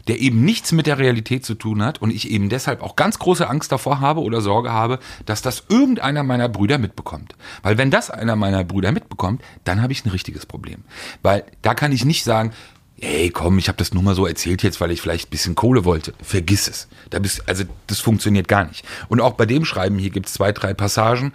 [0.08, 3.20] der eben nichts mit der Realität zu tun hat und ich eben deshalb auch ganz
[3.20, 7.36] große Angst davor habe oder Sorge habe, dass das irgendeiner meiner Brüder mitbekommt.
[7.62, 10.84] Weil wenn das einer meiner Brüder mitbekommt, dann habe ich ein richtiges Problem.
[11.22, 12.54] Weil da kann ich nicht sagen,
[13.00, 15.56] ey, komm, ich habe das nur mal so erzählt jetzt, weil ich vielleicht ein bisschen
[15.56, 16.14] Kohle wollte.
[16.22, 16.88] Vergiss es.
[17.10, 18.86] Da bist, also das funktioniert gar nicht.
[19.08, 21.34] Und auch bei dem Schreiben hier gibt es zwei, drei Passagen.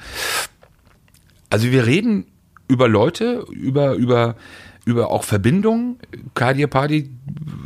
[1.51, 2.27] Also wir reden
[2.73, 4.37] über Leute, über, über,
[4.85, 5.99] über auch Verbindungen,
[6.35, 7.11] Kadia Party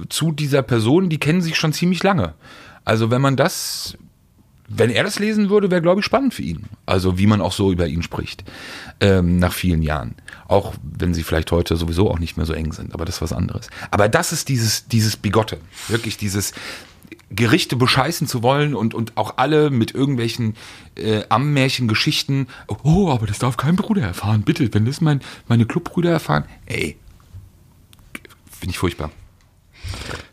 [0.08, 2.34] zu dieser Person, die kennen sich schon ziemlich lange.
[2.84, 3.96] Also wenn man das,
[4.68, 6.64] wenn er das lesen würde, wäre, glaube ich, spannend für ihn.
[6.84, 8.44] Also wie man auch so über ihn spricht,
[9.00, 10.16] ähm, nach vielen Jahren.
[10.48, 13.22] Auch wenn sie vielleicht heute sowieso auch nicht mehr so eng sind, aber das ist
[13.22, 13.68] was anderes.
[13.90, 15.58] Aber das ist dieses, dieses Bigotte.
[15.88, 16.52] Wirklich dieses,
[17.30, 20.54] Gerichte bescheißen zu wollen und, und auch alle mit irgendwelchen
[20.96, 22.46] äh, Ammärchen-Geschichten.
[22.84, 24.42] Oh, aber das darf kein Bruder erfahren.
[24.42, 26.44] Bitte, wenn das mein, meine Clubbrüder erfahren.
[26.66, 26.96] Ey,
[28.50, 29.10] finde ich furchtbar.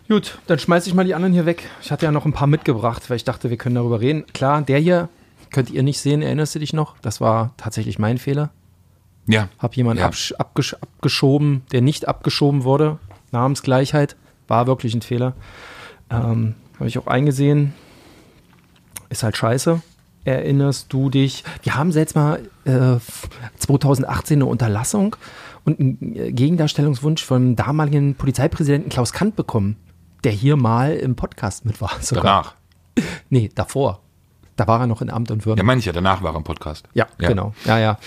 [0.07, 1.67] Gut, dann schmeiße ich mal die anderen hier weg.
[1.81, 4.25] Ich hatte ja noch ein paar mitgebracht, weil ich dachte, wir können darüber reden.
[4.33, 5.09] Klar, der hier
[5.51, 6.97] könnt ihr nicht sehen, erinnerst du dich noch?
[7.01, 8.51] Das war tatsächlich mein Fehler.
[9.27, 9.49] Ja.
[9.59, 10.07] Hab jemanden Ja.
[10.37, 12.99] abgesch abgeschoben, der nicht abgeschoben wurde.
[13.31, 14.15] Namensgleichheit.
[14.47, 15.33] War wirklich ein Fehler.
[16.09, 17.73] Ähm, Habe ich auch eingesehen.
[19.07, 19.81] Ist halt scheiße.
[20.25, 21.45] Erinnerst du dich?
[21.61, 22.97] Wir haben jetzt mal äh,
[23.57, 25.15] 2018 eine Unterlassung
[25.63, 29.77] und einen äh, Gegendarstellungswunsch vom damaligen Polizeipräsidenten Klaus Kant bekommen,
[30.25, 31.91] der hier mal im Podcast mit war.
[32.01, 32.23] Sogar.
[32.23, 32.55] Danach.
[33.29, 34.01] Nee, davor.
[34.57, 35.59] Da war er noch in Amt und Würden.
[35.59, 36.85] Ja, meine ich ja, danach war er im Podcast.
[36.93, 37.53] Ja, genau.
[37.63, 37.97] Ja, ja.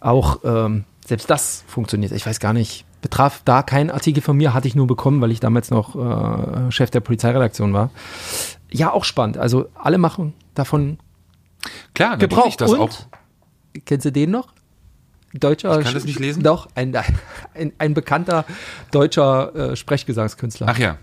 [0.00, 2.12] Auch ähm, selbst das funktioniert.
[2.12, 2.84] Ich weiß gar nicht.
[3.02, 6.70] Betraf da keinen Artikel von mir, hatte ich nur bekommen, weil ich damals noch äh,
[6.70, 7.90] Chef der Polizeiredaktion war.
[8.70, 9.36] Ja, auch spannend.
[9.36, 10.98] Also alle machen davon
[11.94, 12.56] Klar, Gebrauch.
[12.56, 12.90] das Und, auch.
[13.84, 14.54] kennst du den noch?
[15.34, 15.78] Deutscher.
[15.78, 16.42] Ich kann das nicht lesen.
[16.42, 16.96] Doch, ein,
[17.54, 18.46] ein, ein bekannter
[18.90, 20.68] deutscher äh, Sprechgesangskünstler.
[20.70, 20.96] Ach ja.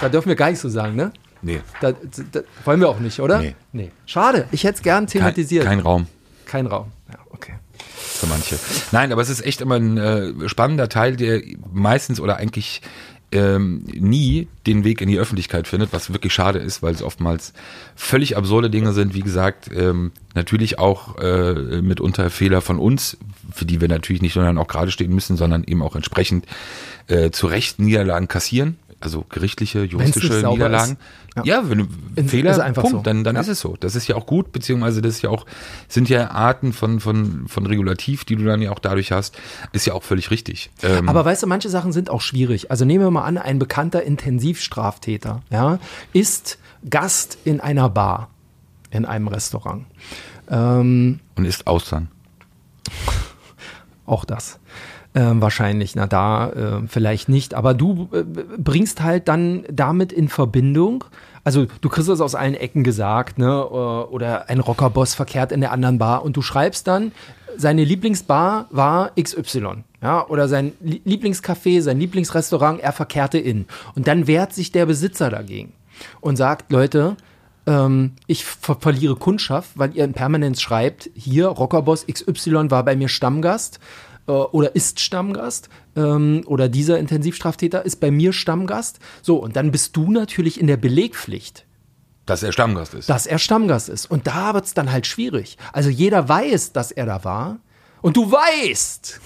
[0.00, 1.12] Da dürfen wir gar nicht so sagen, ne?
[1.40, 1.60] Nee.
[1.80, 1.92] Da,
[2.32, 3.42] da, wollen wir auch nicht, oder?
[3.72, 3.90] Nee.
[4.06, 4.46] Schade.
[4.50, 5.64] Ich hätte es gern Kein, thematisiert.
[5.64, 6.06] kein Raum
[6.54, 6.92] kein Raum.
[7.10, 7.54] Ja, okay.
[8.24, 8.58] Für manche.
[8.92, 12.82] Nein, aber es ist echt immer ein äh, spannender Teil, der meistens oder eigentlich
[13.32, 17.52] ähm, nie den Weg in die Öffentlichkeit findet, was wirklich schade ist, weil es oftmals
[17.96, 19.14] völlig absurde Dinge sind.
[19.14, 23.16] Wie gesagt, ähm, natürlich auch äh, mitunter Fehler von uns,
[23.52, 26.46] für die wir natürlich nicht nur dann auch gerade stehen müssen, sondern eben auch entsprechend
[27.08, 28.78] äh, zu Recht Niederlagen kassieren.
[29.04, 30.96] Also gerichtliche, juristische Niederlagen.
[31.36, 31.68] Ja, Ja.
[31.68, 32.98] wenn du Fehler, Punkt, so.
[33.02, 33.42] dann, dann Ja.
[33.42, 33.76] ist es so.
[33.78, 35.44] Das ist ja auch gut, beziehungsweise das ist ja auch,
[35.88, 39.36] sind ja Arten von, von, von Regulativ, die du dann ja auch dadurch hast,
[39.72, 40.70] ist ja auch völlig richtig.
[40.82, 42.70] Ähm, Aber weißt du, manche Sachen sind auch schwierig.
[42.70, 45.78] Also nehmen wir mal an, ein bekannter Intensivstraftäter ja,
[46.14, 48.30] ist Gast in einer Bar,
[48.90, 49.84] in einem Restaurant.
[50.48, 52.08] Ähm, und ist Austern.
[54.06, 54.58] auch das.
[55.16, 58.24] Ähm, wahrscheinlich, na da äh, vielleicht nicht, aber du äh,
[58.58, 61.04] bringst halt dann damit in Verbindung,
[61.44, 65.60] also du kriegst es aus allen Ecken gesagt, ne, äh, oder ein Rockerboss verkehrt in
[65.60, 67.12] der anderen Bar und du schreibst dann,
[67.56, 73.66] seine Lieblingsbar war XY, ja, oder sein Lie- Lieblingscafé, sein Lieblingsrestaurant, er verkehrte in.
[73.94, 75.72] Und dann wehrt sich der Besitzer dagegen
[76.20, 77.16] und sagt, Leute,
[77.66, 82.96] ähm, ich ver verliere Kundschaft, weil ihr in Permanenz schreibt, hier, Rockerboss XY war bei
[82.96, 83.78] mir Stammgast
[84.26, 88.98] äh, oder ist Stammgast ähm, oder dieser Intensivstraftäter ist bei mir Stammgast.
[89.22, 91.66] So, und dann bist du natürlich in der Belegpflicht
[92.26, 93.10] Dass er Stammgast ist.
[93.10, 94.10] dass er Stammgast ist.
[94.10, 95.58] Und da wird es dann halt schwierig.
[95.72, 97.58] Also jeder weiß, dass er da war.
[98.04, 99.18] Und du weißt,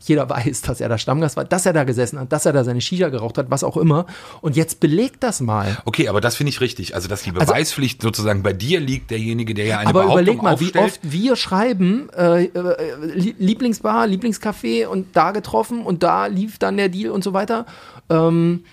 [0.00, 2.64] jeder weiß, dass er da Stammgast war, dass er da gesessen hat, dass er da
[2.64, 4.04] seine Shisha geraucht hat, was auch immer.
[4.42, 5.78] Und jetzt belegt das mal.
[5.86, 6.94] Okay, aber das finde ich richtig.
[6.94, 10.42] Also, dass die Beweispflicht sozusagen bei dir liegt, derjenige, der ja eine Aber Behauptung überleg
[10.42, 10.84] mal, wie aufstellt.
[10.84, 16.76] oft wir schreiben, äh, äh, Lie- Lieblingsbar, Lieblingscafé und da getroffen und da lief dann
[16.76, 17.64] der Deal und so weiter.
[18.10, 18.64] Ähm,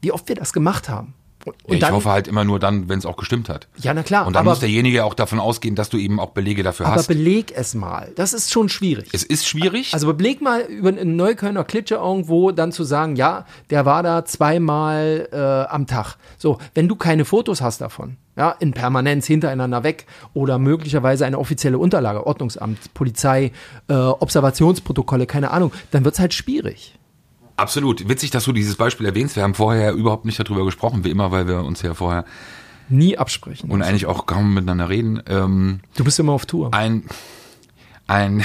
[0.00, 1.12] wie oft wir das gemacht haben.
[1.46, 3.68] Und, ich dann, hoffe halt immer nur dann, wenn es auch gestimmt hat.
[3.78, 6.30] ja, na klar, Und dann aber, muss derjenige auch davon ausgehen, dass du eben auch
[6.30, 7.06] Belege dafür aber hast.
[7.06, 8.12] beleg es mal.
[8.16, 9.08] Das ist schon schwierig.
[9.12, 9.94] Es ist schwierig.
[9.94, 14.24] Also beleg mal über eine Neuköllner Klitsche irgendwo dann zu sagen, ja, der war da
[14.24, 15.36] zweimal äh,
[15.72, 16.16] am Tag.
[16.38, 21.38] So, wenn du keine Fotos hast davon, ja, in Permanenz hintereinander weg oder möglicherweise eine
[21.38, 23.52] offizielle Unterlage, Ordnungsamt, Polizei,
[23.88, 26.95] äh, Observationsprotokolle, keine Ahnung, dann wird's halt schwierig.
[27.56, 28.08] Absolut.
[28.08, 29.36] Witzig, dass du dieses Beispiel erwähnst.
[29.36, 32.24] Wir haben vorher überhaupt nicht darüber gesprochen, wie immer, weil wir uns ja vorher
[32.88, 33.70] Nie absprechen.
[33.70, 35.22] und eigentlich auch kaum miteinander reden.
[35.28, 36.74] Ähm, du bist immer auf Tour.
[36.74, 37.04] ein,
[38.06, 38.44] ein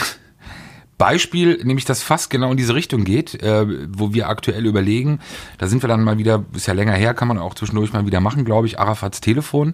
[0.97, 5.19] Beispiel, nämlich das fast genau in diese Richtung geht, äh, wo wir aktuell überlegen,
[5.57, 8.05] da sind wir dann mal wieder, ist ja länger her, kann man auch zwischendurch mal
[8.05, 9.73] wieder machen, glaube ich, Arafats Telefon.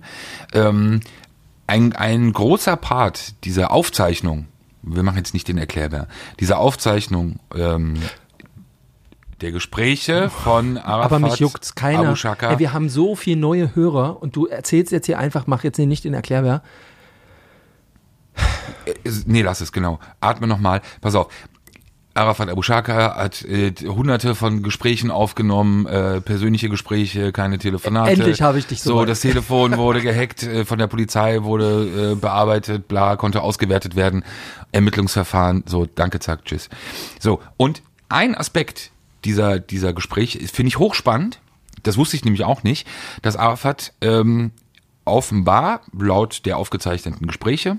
[0.53, 1.01] Ähm,
[1.67, 4.47] ein, ein großer Part dieser Aufzeichnung,
[4.83, 6.07] wir machen jetzt nicht den Erklärbär,
[6.39, 7.95] dieser Aufzeichnung ähm,
[9.41, 12.15] der Gespräche von Arafat, Aber mich juckt's keiner.
[12.41, 15.77] Ey, wir haben so viele neue Hörer und du erzählst jetzt hier einfach, mach jetzt
[15.77, 16.63] nicht den Erklärbär.
[19.03, 19.99] Ist- Nee, lass es, genau.
[20.21, 20.81] Atme nochmal.
[21.01, 21.27] Pass auf.
[22.13, 28.09] Arafat Abu Shaka hat äh, hunderte von Gesprächen aufgenommen, äh, persönliche Gespräche, keine Telefonate.
[28.11, 28.93] Endlich habe ich dich so.
[28.95, 29.09] soweit.
[29.09, 34.23] das Telefon wurde gehackt, äh, von der Polizei wurde äh, bearbeitet, bla, konnte ausgewertet werden.
[34.71, 36.69] Ermittlungsverfahren, so, danke, zack, tschüss.
[37.19, 38.89] So, und ein Aspekt
[39.25, 41.39] dieser, dieser Gespräche ist, finde ich hochspannend.
[41.83, 42.87] Das wusste ich nämlich auch nicht,
[43.21, 44.51] dass Arafat ähm,
[45.05, 47.77] offenbar laut der aufgezeichneten Gespräche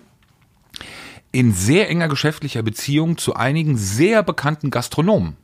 [1.30, 5.36] in sehr enger geschäftlicher Beziehung zu einigen sehr bekannten Gastronomen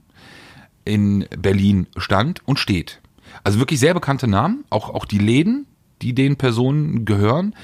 [0.85, 3.01] in Berlin stand und steht.
[3.43, 5.67] Also wirklich sehr bekannte Namen, auch, auch die Läden,
[6.03, 7.55] die den Personen gehören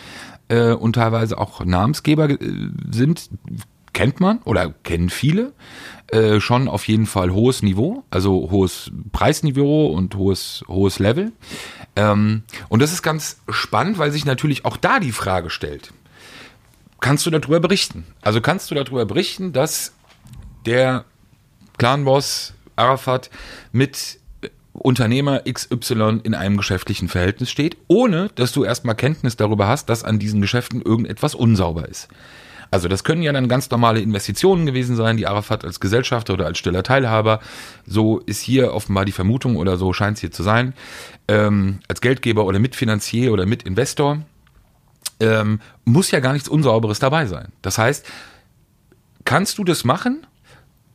[0.49, 2.39] äh, und teilweise auch Namensgeber äh,
[2.91, 3.31] sind,
[3.93, 5.53] kennt man oder kennen viele.
[6.09, 11.33] Äh, schon auf jeden Fall hohes Niveau, also hohes Preisniveau und hohes, hohes Level.
[11.95, 15.93] Ähm, und das ist ganz spannend, weil sich natürlich auch da die Frage stellt,
[17.01, 18.07] kannst du darüber berichten?
[18.23, 19.95] Also kannst du darüber berichten, dass
[20.67, 21.05] der
[21.79, 23.31] Clanboss Arafat
[23.73, 24.19] mit
[24.73, 30.05] Unternehmer XY in einem geschäftlichen Verhältnis steht, ohne dass du erstmal Kenntnis darüber hast, dass
[30.05, 32.09] an diesen Geschäften irgendetwas unsauber ist.
[32.71, 36.47] Also das können ja dann ganz normale Investitionen gewesen sein, die Arafat als Gesellschafter oder
[36.47, 37.41] als stiller Teilhaber,
[37.87, 40.75] so ist hier offenbar die Vermutung oder so scheint es hier zu sein,
[41.29, 44.19] ähm, als Geldgeber oder Mitfinanzier oder Mitinvestor
[45.19, 47.49] ähm, muss ja gar nichts Unsauberes dabei sein.
[47.63, 48.07] Das heißt,
[49.25, 50.27] kannst du das machen,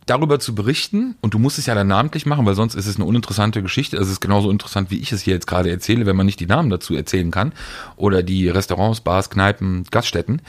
[0.05, 2.95] darüber zu berichten, und du musst es ja dann namentlich machen, weil sonst ist es
[2.95, 3.97] eine uninteressante Geschichte.
[3.97, 6.45] Es ist genauso interessant, wie ich es hier jetzt gerade erzähle, wenn man nicht die
[6.45, 7.53] Namen dazu erzählen kann.
[7.95, 10.41] Oder die Restaurants, Bars, Kneipen, Gaststätten.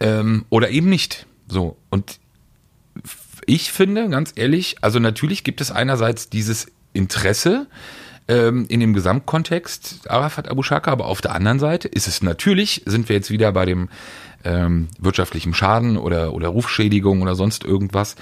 [0.00, 1.26] Ähm, oder eben nicht.
[1.48, 1.76] So.
[1.90, 2.18] Und
[3.46, 7.66] ich finde, ganz ehrlich, also natürlich gibt es einerseits dieses Interesse
[8.26, 12.82] ähm, in dem Gesamtkontext Arafat Abu Shaka, aber auf der anderen Seite ist es natürlich,
[12.84, 13.88] sind wir jetzt wieder bei dem
[14.44, 18.16] ähm, wirtschaftlichen Schaden oder, oder Rufschädigung oder sonst irgendwas,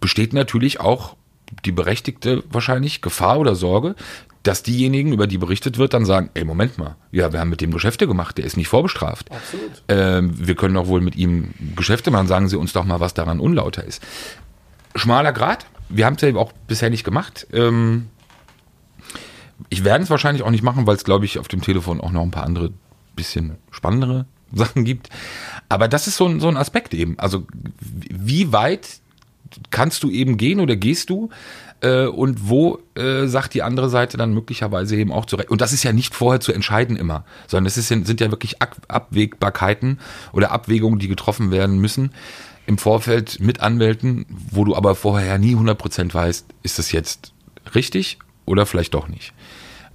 [0.00, 1.16] besteht natürlich auch
[1.64, 3.94] die berechtigte wahrscheinlich Gefahr oder Sorge,
[4.42, 7.60] dass diejenigen, über die berichtet wird, dann sagen, ey, Moment mal, ja, wir haben mit
[7.60, 9.30] dem Geschäfte gemacht, der ist nicht vorbestraft.
[9.30, 9.82] Absolut.
[9.88, 13.14] Ähm, wir können doch wohl mit ihm Geschäfte machen, sagen Sie uns doch mal, was
[13.14, 14.02] daran unlauter ist.
[14.94, 17.46] Schmaler Grad, wir haben es ja auch bisher nicht gemacht.
[17.52, 18.06] Ähm,
[19.68, 22.12] ich werde es wahrscheinlich auch nicht machen, weil es, glaube ich, auf dem Telefon auch
[22.12, 22.72] noch ein paar andere,
[23.16, 25.10] bisschen spannendere Sachen gibt.
[25.68, 27.18] Aber das ist so ein, so ein Aspekt eben.
[27.18, 27.46] Also,
[27.80, 29.00] wie weit
[29.70, 31.30] kannst du eben gehen oder gehst du?
[31.80, 35.50] Äh, und wo äh, sagt die andere Seite dann möglicherweise eben auch zurecht.
[35.50, 38.60] Und das ist ja nicht vorher zu entscheiden immer, sondern es ist, sind ja wirklich
[38.60, 40.00] Ab Abwägbarkeiten
[40.32, 42.12] oder Abwägungen, die getroffen werden müssen
[42.66, 47.32] im Vorfeld mit Anwälten, wo du aber vorher nie 100% weißt, ist das jetzt
[47.74, 49.32] richtig oder vielleicht doch nicht.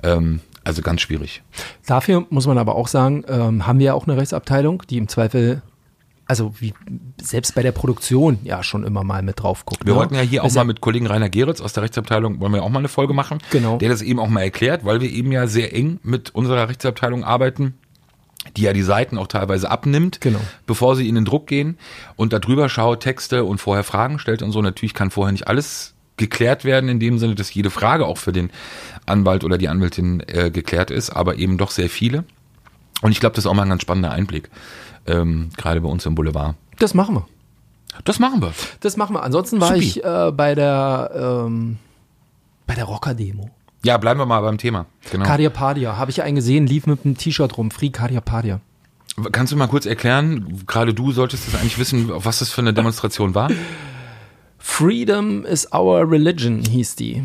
[0.01, 1.43] Ähm, also ganz schwierig.
[1.85, 5.07] Dafür muss man aber auch sagen, ähm, haben wir ja auch eine Rechtsabteilung, die im
[5.07, 5.61] Zweifel,
[6.33, 6.73] also wie
[7.21, 9.85] selbst bei der Produktion ja schon immer mal mit drauf guckt.
[9.85, 9.99] Wir ne?
[9.99, 12.69] wollten ja hier auch mal mit Kollegen Rainer Geritz aus der Rechtsabteilung, wollen wir auch
[12.69, 13.77] mal eine Folge machen, Genau.
[13.77, 17.23] der das eben auch mal erklärt, weil wir eben ja sehr eng mit unserer Rechtsabteilung
[17.23, 17.75] arbeiten,
[18.57, 20.39] die ja die Seiten auch teilweise abnimmt, Genau.
[20.65, 21.77] bevor sie in den Druck gehen
[22.15, 24.63] und darüber schaut, Texte und vorher Fragen stellt und so.
[24.63, 28.31] Natürlich kann vorher nicht alles geklärt werden, in dem Sinne, dass jede Frage auch für
[28.31, 28.49] den
[29.05, 32.23] Anwalt oder die Anwältin äh, geklärt ist, aber eben doch sehr viele.
[33.03, 34.49] Und ich glaube, das ist auch mal ein ganz spannender Einblick,
[35.07, 36.55] ähm, gerade bei uns im Boulevard.
[36.79, 37.27] Das machen wir.
[38.05, 38.53] Das machen wir.
[38.79, 39.23] Das machen wir.
[39.23, 39.79] Ansonsten war Supi.
[39.79, 41.77] ich äh, bei der ähm,
[42.65, 43.49] bei der Rocker-Demo.
[43.85, 44.85] Ja, bleiben wir mal beim Thema.
[45.11, 45.25] Genau.
[45.25, 48.61] Kadia Padia, habe ich einen gesehen, lief mit einem T-Shirt rum, Free Kadia Padia.
[49.31, 52.73] Kannst du mal kurz erklären, gerade du solltest das eigentlich wissen, was das für eine
[52.73, 53.51] Demonstration war?
[54.57, 57.21] Freedom is our religion hieß die.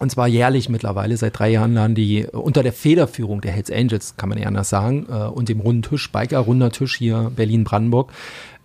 [0.00, 4.16] Und zwar jährlich mittlerweile, seit drei Jahren laden die unter der Federführung der Hells Angels,
[4.16, 8.10] kann man ja anders sagen, äh, und dem runden Tisch, Biker runder Tisch hier Berlin-Brandenburg,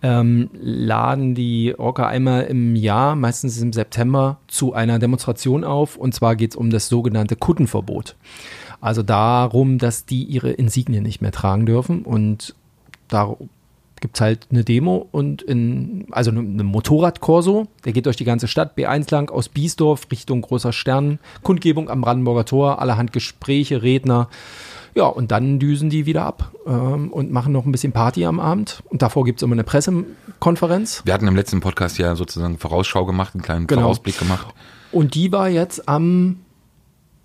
[0.02, 5.96] ähm, laden die Orca einmal im Jahr, meistens im September, zu einer Demonstration auf.
[5.98, 8.16] Und zwar geht es um das sogenannte Kuttenverbot.
[8.80, 12.54] Also darum, dass die ihre Insignien nicht mehr tragen dürfen und
[13.08, 13.50] darum
[14.00, 18.24] gibt es halt eine Demo und in, also eine, eine Motorradkorso, der geht durch die
[18.24, 23.82] ganze Stadt, B1 lang, aus Biesdorf Richtung Großer Stern, Kundgebung am Brandenburger Tor, allerhand Gespräche,
[23.82, 24.28] Redner.
[24.94, 28.40] Ja, und dann düsen die wieder ab ähm, und machen noch ein bisschen Party am
[28.40, 28.82] Abend.
[28.88, 31.02] Und davor gibt es immer eine Pressekonferenz.
[31.04, 33.82] Wir hatten im letzten Podcast ja sozusagen Vorausschau gemacht, einen kleinen Genau.
[33.82, 34.46] Vorausblick gemacht.
[34.92, 36.40] Und die war jetzt am,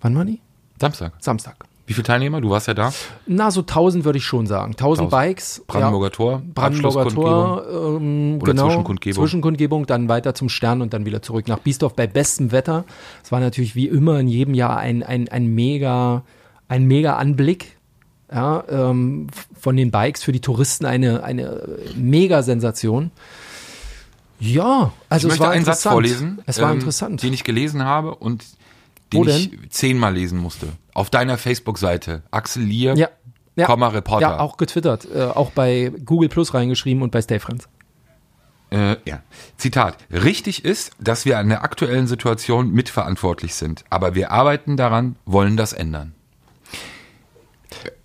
[0.02, 0.40] wann war die?
[0.78, 1.14] Samstag.
[1.20, 1.64] Samstag.
[1.92, 2.40] Wie viele Teilnehmer?
[2.40, 2.90] Du warst ja da.
[3.26, 4.70] Na, so 1000 würde ich schon sagen.
[4.72, 5.10] 1000 1000.
[5.10, 5.62] Bikes.
[5.66, 6.42] Brandenburger ja, Tor.
[6.54, 7.08] Brandenburger.
[7.10, 8.68] Tor, ähm, Oder genau.
[8.68, 9.22] Zwischenkundgebung.
[9.22, 12.86] Zwischenkundgebung, dann weiter zum Stern und dann wieder zurück nach Biesdorf bei bestem Wetter.
[13.22, 16.22] Es war natürlich wie immer in jedem Jahr ein, ein, ein mega,
[16.66, 17.76] ein mega Anblick.
[18.32, 19.26] Ja, ähm,
[19.60, 23.10] von den Bikes für die Touristen eine, eine mega Sensation.
[24.40, 27.22] Ja, also ich es möchte war einen Satz vorlesen, Es war ähm, interessant.
[27.22, 28.42] den ich gelesen habe und
[29.12, 30.68] Wo den ich zehnmal lesen musste.
[30.94, 32.22] Auf deiner Facebook-Seite.
[32.30, 33.08] Axel Lier, ja,
[33.56, 34.28] ja, Komma Reporter.
[34.28, 37.68] ja, auch getwittert, äh, auch bei Google Plus reingeschrieben und bei Stay Friends.
[38.70, 39.22] Äh, ja.
[39.58, 39.98] Zitat.
[40.10, 43.84] Richtig ist, dass wir an der aktuellen Situation mitverantwortlich sind.
[43.90, 46.14] Aber wir arbeiten daran, wollen das ändern.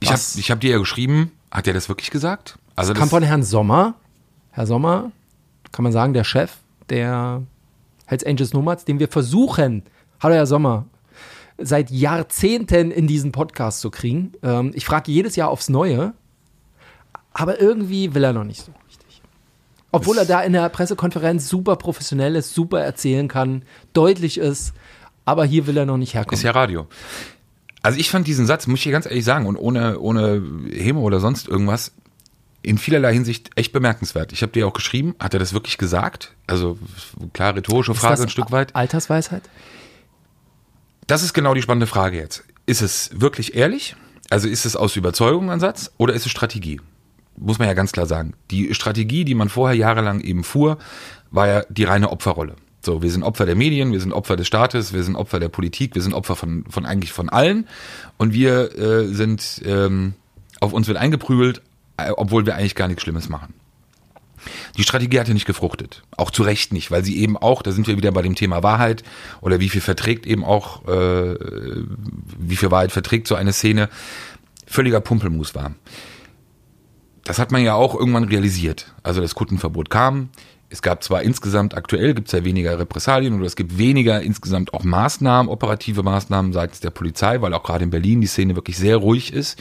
[0.02, 2.58] Ich habe hab dir ja geschrieben, hat er das wirklich gesagt?
[2.76, 3.96] Also Kam von Herrn Sommer.
[4.52, 5.12] Herr Sommer,
[5.72, 6.58] kann man sagen, der Chef
[6.90, 7.44] der
[8.06, 9.84] Hells Angels Nomads, den wir versuchen,
[10.22, 10.86] hallo Herr Sommer,
[11.58, 14.34] seit Jahrzehnten in diesen Podcast zu kriegen.
[14.44, 16.14] Ähm, ich frage jedes Jahr aufs Neue,
[17.34, 19.22] aber irgendwie will er noch nicht so richtig.
[19.92, 24.74] Obwohl er da in der Pressekonferenz super professionell ist, super erzählen kann, deutlich ist,
[25.26, 26.38] aber hier will er noch nicht herkommen.
[26.38, 26.88] Ist ja Radio.
[27.82, 31.02] Also ich fand diesen Satz, muss ich dir ganz ehrlich sagen, und ohne, ohne Hemo
[31.02, 31.94] oder sonst irgendwas,
[32.62, 34.34] in vielerlei Hinsicht echt bemerkenswert.
[34.34, 36.34] Ich habe dir auch geschrieben, hat er das wirklich gesagt?
[36.48, 36.78] Also
[37.34, 38.76] klar, rhetorische Frage ein Stück weit.
[38.76, 39.44] Altersweisheit?
[41.08, 42.44] Das ist genau die spannende Frage jetzt.
[42.66, 43.96] Ist es wirklich ehrlich?
[44.30, 46.82] Also ist es aus Überzeugung ein Satz oder ist es Strategie?
[47.38, 48.34] Muss man ja ganz klar sagen.
[48.52, 50.78] Die Strategie, die man vorher jahrelang eben fuhr,
[51.32, 52.58] war ja die reine Opferrolle.
[52.82, 55.50] So, wir sind Opfer der Medien, wir sind Opfer des Staates, wir sind Opfer der
[55.50, 57.68] Politik, wir sind Opfer von, von eigentlich von allen
[58.18, 60.14] und wir äh, sind, ähm,
[60.60, 61.62] auf uns wird eingeprügelt,
[61.96, 63.54] äh, obwohl wir eigentlich gar nichts Schlimmes machen.
[64.78, 66.04] Die Strategie hatte nicht gefruchtet.
[66.16, 68.64] Auch zu Recht nicht, weil sie eben auch, da sind wir wieder bei dem Thema
[68.64, 69.04] Wahrheit
[69.42, 71.36] oder wie viel verträgt eben auch, äh,
[72.40, 73.90] wie viel Wahrheit verträgt so eine Szene,
[74.66, 75.72] völliger Pumpelmus war.
[77.24, 78.94] Das hat man ja auch irgendwann realisiert.
[79.04, 80.30] Also das Kuttenverbot kam.
[80.70, 84.74] Es gab zwar insgesamt, aktuell gibt es ja weniger Repressalien oder es gibt weniger insgesamt
[84.74, 88.78] auch Maßnahmen, operative Maßnahmen seitens der Polizei, weil auch gerade in Berlin die Szene wirklich
[88.78, 89.58] sehr ruhig ist.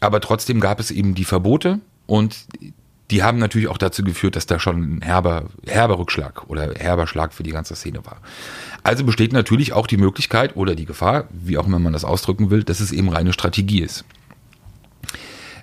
[0.00, 2.46] Aber trotzdem gab es eben die Verbote und
[3.10, 7.06] die haben natürlich auch dazu geführt, dass da schon ein herber, herber Rückschlag oder herber
[7.06, 8.18] Schlag für die ganze Szene war.
[8.82, 12.50] Also besteht natürlich auch die Möglichkeit oder die Gefahr, wie auch immer man das ausdrücken
[12.50, 14.04] will, dass es eben reine Strategie ist.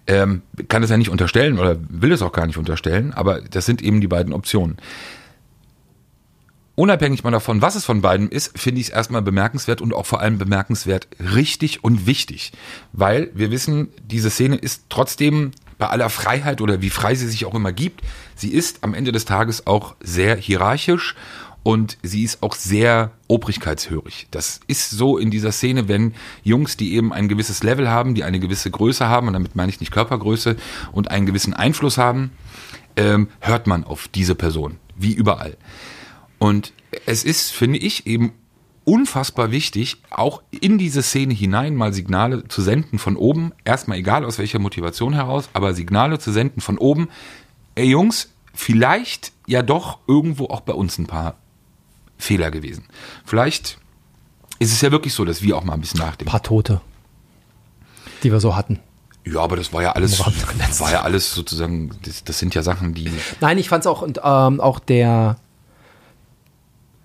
[0.08, 3.66] Ähm, kann es ja nicht unterstellen oder will es auch gar nicht unterstellen, aber das
[3.66, 4.78] sind eben die beiden Optionen.
[6.76, 10.06] Unabhängig mal davon, was es von beiden ist, finde ich es erstmal bemerkenswert und auch
[10.06, 12.52] vor allem bemerkenswert richtig und wichtig.
[12.94, 17.46] Weil wir wissen, diese Szene ist trotzdem bei aller Freiheit oder wie frei sie sich
[17.46, 18.02] auch immer gibt,
[18.36, 21.16] sie ist am Ende des Tages auch sehr hierarchisch
[21.64, 24.28] und sie ist auch sehr obrigkeitshörig.
[24.32, 28.24] Das ist so in dieser Szene, wenn Jungs, die eben ein gewisses Level haben, die
[28.24, 30.56] eine gewisse Größe haben, und damit meine ich nicht Körpergröße,
[30.94, 32.32] und einen gewissen Einfluss haben,
[32.96, 35.58] ähm, hört man auf diese Person, wie überall.
[36.40, 36.72] Und
[37.06, 38.32] es ist, finde ich, eben
[38.88, 43.52] unfassbar wichtig, auch in diese Szene hinein mal Signale zu senden von oben.
[43.66, 47.10] Erstmal egal aus welcher Motivation heraus, aber Signale zu senden von oben.
[47.76, 51.36] Ey Jungs, vielleicht ja doch irgendwo auch bei uns ein paar
[52.18, 52.86] Fehler gewesen.
[53.26, 53.78] Vielleicht
[54.60, 56.32] ist es ja wirklich so, dass wir auch mal ein bisschen nachdenken.
[56.32, 56.80] paar Tote,
[58.24, 58.80] die wir so hatten.
[59.26, 60.18] Ja, aber das war ja alles,
[60.80, 64.02] war ja alles sozusagen, das, das sind ja Sachen, die Nein, ich fand es auch,
[64.02, 65.36] und ähm, auch der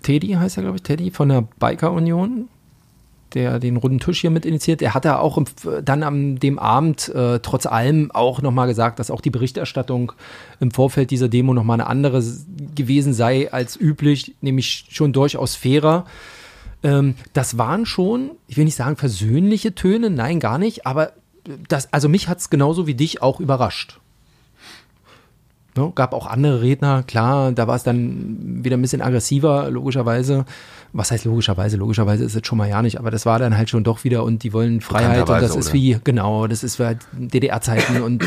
[0.03, 2.49] Teddy heißt er, glaube ich, Teddy von der Biker Union,
[3.35, 5.47] der den runden Tisch hier mit initiiert, der hat ja auch im,
[5.85, 10.13] dann am dem Abend äh, trotz allem auch nochmal gesagt, dass auch die Berichterstattung
[10.61, 12.23] im Vorfeld dieser Demo nochmal eine andere
[12.75, 16.05] gewesen sei als üblich, nämlich schon durchaus fairer.
[16.83, 21.13] Ähm, das waren schon, ich will nicht sagen versöhnliche Töne, nein, gar nicht, aber
[21.69, 23.99] das, also mich hat es genauso wie dich auch überrascht.
[25.75, 30.45] Ne, gab auch andere Redner, klar, da war es dann wieder ein bisschen aggressiver, logischerweise.
[30.93, 31.79] Was heißt logischerweise?
[31.79, 34.23] Logischerweise ist es schon mal ja nicht, aber das war dann halt schon doch wieder
[34.25, 35.75] und die wollen Freiheit und das ist oder?
[35.75, 38.23] wie, genau, das ist halt DDR-Zeiten und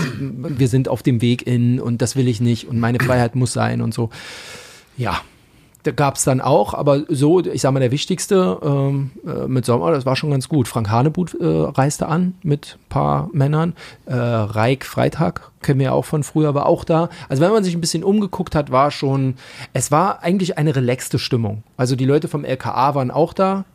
[0.57, 3.53] wir sind auf dem Weg in und das will ich nicht und meine Freiheit muss
[3.53, 4.09] sein und so.
[4.97, 5.21] Ja,
[5.86, 9.65] da gab es dann auch, aber so, ich sag mal, der wichtigste ähm, äh, mit
[9.65, 10.67] Sommer, das war schon ganz gut.
[10.67, 13.73] Frank Hanebut äh, reiste an mit ein paar Männern.
[14.07, 17.09] Äh, Reik Freitag, kennen wir ja auch von früher, war auch da.
[17.29, 19.36] Also wenn man sich ein bisschen umgeguckt hat, war schon,
[19.73, 21.61] es war eigentlich eine relaxte Stimmung.
[21.77, 23.65] Also die Leute vom LKA waren auch da,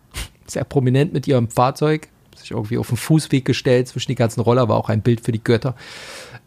[0.49, 4.69] sehr prominent mit ihrem Fahrzeug, sich irgendwie auf den Fußweg gestellt, zwischen die ganzen Roller
[4.69, 5.77] war auch ein Bild für die Götter.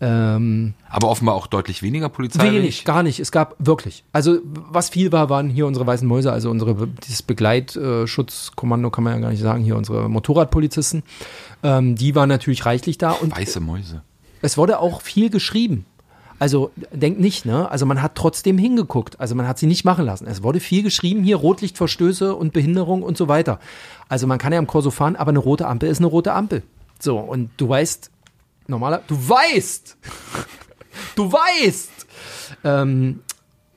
[0.06, 2.51] Ähm, Aber offenbar auch deutlich weniger Polizei.
[2.51, 3.22] Wenig, gar nicht.
[3.22, 4.04] Es gab wirklich.
[4.12, 9.14] Also was viel war, waren hier unsere weißen Mäuse, also unsere dieses Begleitschutzkommando kann man
[9.14, 11.04] ja gar nicht sagen, hier unsere Motorradpolizisten.
[11.64, 14.01] Ähm, die waren natürlich reichlich da und Weiße Mäuse.
[14.41, 15.86] es wurde auch viel geschrieben.
[16.38, 17.72] Also denkt nicht, ne?
[17.72, 19.22] Also man hat trotzdem hingeguckt.
[19.22, 20.28] Also man hat sie nicht machen lassen.
[20.28, 23.60] Es wurde viel geschrieben hier, Rotlichtverstöße und Behinderung und so weiter.
[24.10, 26.64] Also man kann ja am Corso fahren, aber eine rote Ampel ist eine rote Ampel.
[26.99, 28.12] So, und du weißt,
[28.68, 29.97] normaler, du weißt,
[31.16, 31.89] du weißt,
[32.64, 33.20] ähm,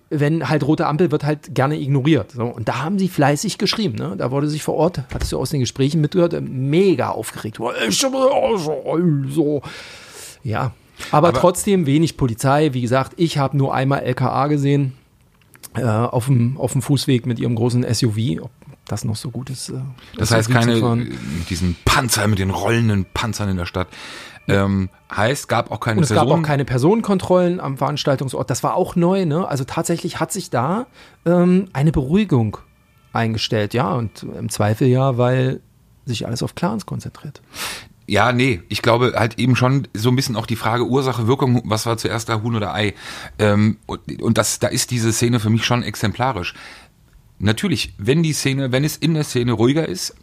[0.09, 2.31] wenn halt rote Ampel wird halt gerne ignoriert.
[2.33, 3.97] So, und da haben sie fleißig geschrieben.
[3.97, 4.15] Ne?
[4.17, 7.59] Da wurde sich vor Ort, hattest du aus den Gesprächen mitgehört, äh, mega aufgeregt.
[9.29, 9.63] So.
[10.45, 10.73] Ja,
[11.11, 12.73] aber, Aber- trotzdem wenig Polizei.
[12.73, 14.93] Wie gesagt, ich habe nur einmal LKA gesehen
[15.75, 18.49] äh, auf, dem, auf dem Fußweg mit ihrem großen SUV.
[18.89, 19.71] Das noch so gut ist.
[19.71, 19.75] Äh,
[20.17, 23.89] Das heißt, keine, mit diesen Panzer, mit den rollenden Panzern in der Stadt.
[24.49, 26.45] Ähm, heißt, gab auch keine Und es gab Personen.
[26.45, 28.49] auch keine Personenkontrollen am Veranstaltungsort.
[28.49, 29.49] Das war auch neu, ne?
[29.49, 30.87] Also tatsächlich hat sich da
[31.25, 32.59] ähm, eine Beruhigung
[33.13, 33.93] eingestellt, ja.
[33.93, 35.61] Und im Zweifel ja, weil
[36.05, 37.43] sich alles auf Clans konzentriert.
[38.09, 41.63] Ja, nee, ich glaube halt eben schon so ein bisschen auch die Frage Ursache, Wirkung,
[41.65, 42.95] was war zuerst da, Huhn oder Ei?
[43.41, 46.55] Ähm, und und das, da ist diese Szene für mich schon exemplarisch.
[47.39, 50.15] Natürlich, wenn die Szene, wenn es in der Szene ruhiger ist,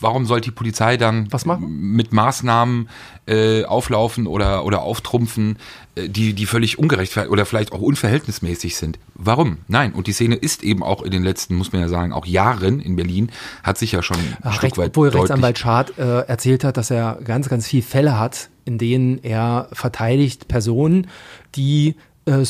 [0.00, 1.28] warum sollte die Polizei dann
[1.58, 2.88] mit Maßnahmen
[3.26, 5.58] äh, auflaufen oder oder auftrumpfen,
[5.94, 8.98] äh, die die völlig ungerechtfertigt oder vielleicht auch unverhältnismäßig sind?
[9.14, 9.58] Warum?
[9.68, 9.92] Nein.
[9.92, 12.80] Und die Szene ist eben auch in den letzten, muss man ja sagen, auch Jahren
[12.80, 13.30] in Berlin
[13.62, 16.76] hat sich ja schon ein Ach, Stück recht, weit obwohl Rechtsanwalt Schad äh, erzählt hat,
[16.76, 21.06] dass er ganz, ganz viele Fälle hat, in denen er verteidigt Personen,
[21.54, 22.44] die äh,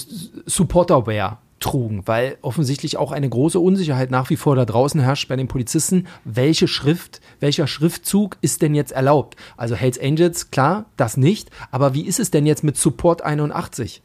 [0.47, 5.37] Supporterware trugen, weil offensichtlich auch eine große Unsicherheit nach wie vor da draußen herrscht bei
[5.37, 6.07] den Polizisten.
[6.25, 9.37] Welche Schrift, welcher Schriftzug ist denn jetzt erlaubt?
[9.57, 11.51] Also Hells Angels, klar, das nicht.
[11.71, 14.03] Aber wie ist es denn jetzt mit Support 81?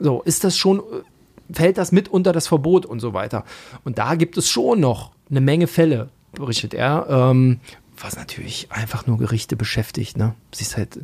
[0.00, 0.82] So, ist das schon, äh,
[1.52, 3.44] fällt das mit unter das Verbot und so weiter?
[3.84, 7.60] Und da gibt es schon noch eine Menge Fälle, berichtet er, ähm,
[8.00, 10.34] was natürlich einfach nur Gerichte beschäftigt, ne?
[10.52, 11.00] Siehst halt,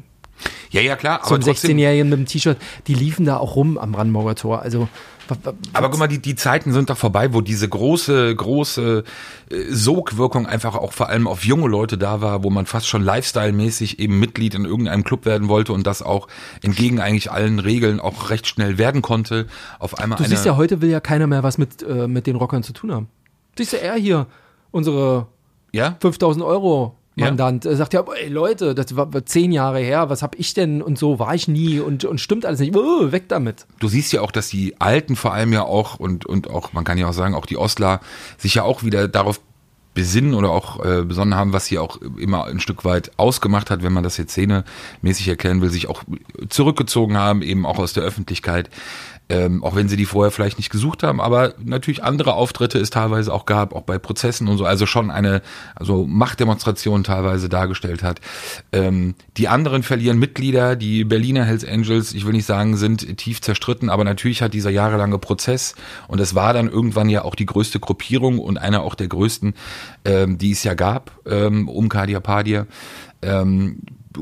[0.70, 3.56] Ja, ja, klar, so aber ein trotzdem, 16-Jährigen mit dem T-Shirt, die liefen da auch
[3.56, 4.62] rum am Brandenburger Tor.
[4.62, 4.88] Also,
[5.72, 9.04] Aber guck mal, die, die Zeiten sind doch vorbei, wo diese große, große
[9.50, 13.02] äh, Sogwirkung einfach auch vor allem auf junge Leute da war, wo man fast schon
[13.02, 16.28] Lifestyle-mäßig eben Mitglied in irgendeinem Club werden wollte und das auch
[16.62, 19.46] entgegen eigentlich allen Regeln auch recht schnell werden konnte.
[19.78, 22.36] Auf einmal du siehst ja, heute will ja keiner mehr was mit, äh, mit den
[22.36, 23.08] Rockern zu tun haben.
[23.56, 24.26] Siehst du, er hier,
[24.70, 25.28] unsere
[25.74, 25.96] ja?
[26.00, 26.96] 5000 Euro.
[27.16, 30.54] Mandant, äh, sagt ja, ey Leute, das war war zehn Jahre her, was hab ich
[30.54, 32.76] denn und so war ich nie und, und stimmt alles nicht.
[32.76, 33.66] Oh, weg damit.
[33.78, 36.84] Du siehst ja auch, dass die Alten vor allem ja auch und, und auch, man
[36.84, 38.00] kann ja auch sagen, auch die Ostler
[38.36, 39.40] sich ja auch wieder darauf
[39.94, 43.82] besinnen oder auch äh, besonnen haben, was sie auch immer ein Stück weit ausgemacht hat,
[43.84, 46.02] wenn man das jetzt szenemäßig erklären will, sich auch
[46.48, 48.70] zurückgezogen haben, eben auch aus der Öffentlichkeit,
[49.28, 52.90] ähm, auch wenn sie die vorher vielleicht nicht gesucht haben, aber natürlich andere Auftritte es
[52.90, 55.40] teilweise auch gab, auch bei Prozessen und so, also schon eine
[55.74, 58.20] also Machtdemonstration teilweise dargestellt hat.
[58.72, 63.40] Ähm, die anderen verlieren Mitglieder, die Berliner Hells Angels, ich will nicht sagen, sind tief
[63.40, 65.74] zerstritten, aber natürlich hat dieser jahrelange Prozess
[66.06, 69.54] und es war dann irgendwann ja auch die größte Gruppierung und einer auch der größten,
[70.04, 72.66] ähm, die es ja gab, ähm, um Kadia Padia.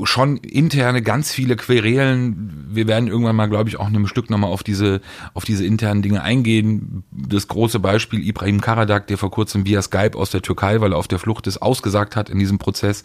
[0.03, 2.67] Schon interne ganz viele Querelen.
[2.71, 5.01] Wir werden irgendwann mal, glaube ich, auch in einem Stück nochmal auf diese,
[5.33, 7.03] auf diese internen Dinge eingehen.
[7.11, 10.97] Das große Beispiel Ibrahim Karadak, der vor kurzem via Skype aus der Türkei, weil er
[10.97, 13.03] auf der Flucht ist, ausgesagt hat in diesem Prozess,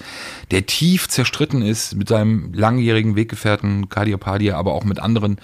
[0.50, 5.38] der tief zerstritten ist mit seinem langjährigen Weggefährten Kadir Padia, aber auch mit anderen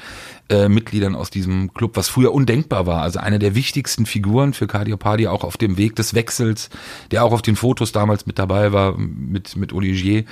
[0.49, 3.03] äh, Mitgliedern aus diesem Club, was früher undenkbar war.
[3.03, 6.71] Also eine der wichtigsten Figuren für Padia auch auf dem Weg des Wechsels,
[7.11, 10.25] der auch auf den Fotos damals mit dabei war, mit, mit Olivier,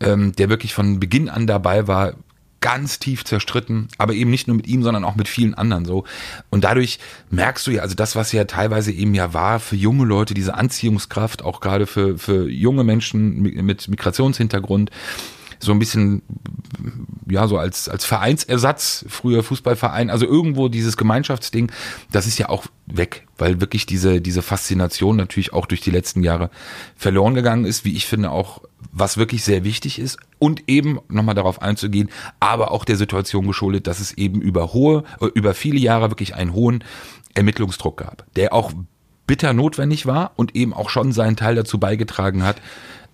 [0.00, 2.14] ähm, der wirklich von Beginn an dabei war,
[2.60, 6.04] ganz tief zerstritten, aber eben nicht nur mit ihm, sondern auch mit vielen anderen so.
[6.50, 6.98] Und dadurch
[7.30, 10.54] merkst du ja, also das, was ja teilweise eben ja war für junge Leute, diese
[10.54, 14.90] Anziehungskraft, auch gerade für, für junge Menschen mit Migrationshintergrund,
[15.58, 16.22] so ein bisschen,
[17.28, 21.70] ja, so als, als Vereinsersatz, früher Fußballverein, also irgendwo dieses Gemeinschaftsding,
[22.10, 26.22] das ist ja auch weg, weil wirklich diese, diese Faszination natürlich auch durch die letzten
[26.22, 26.50] Jahre
[26.96, 31.34] verloren gegangen ist, wie ich finde auch, was wirklich sehr wichtig ist und eben nochmal
[31.34, 35.78] darauf einzugehen, aber auch der Situation geschuldet, dass es eben über hohe, äh, über viele
[35.78, 36.84] Jahre wirklich einen hohen
[37.34, 38.72] Ermittlungsdruck gab, der auch
[39.26, 42.56] bitter notwendig war und eben auch schon seinen Teil dazu beigetragen hat,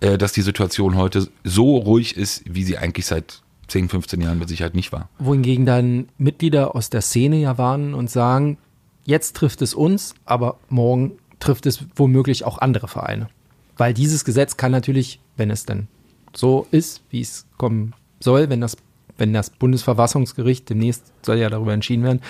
[0.03, 4.37] äh, dass die Situation heute so ruhig ist, wie sie eigentlich seit 10, 15 Jahren
[4.37, 5.09] mit Sicherheit nicht war.
[5.17, 8.57] Wohingegen dann Mitglieder aus der Szene ja warnen und sagen,
[9.05, 13.29] jetzt trifft es uns, aber morgen trifft es womöglich auch andere Vereine.
[13.77, 15.87] Weil dieses Gesetz kann natürlich, wenn es dann
[16.35, 18.75] so ist, wie es kommen soll, wenn das
[19.17, 22.21] wenn das Bundesverfassungsgericht demnächst soll ja darüber entschieden werden,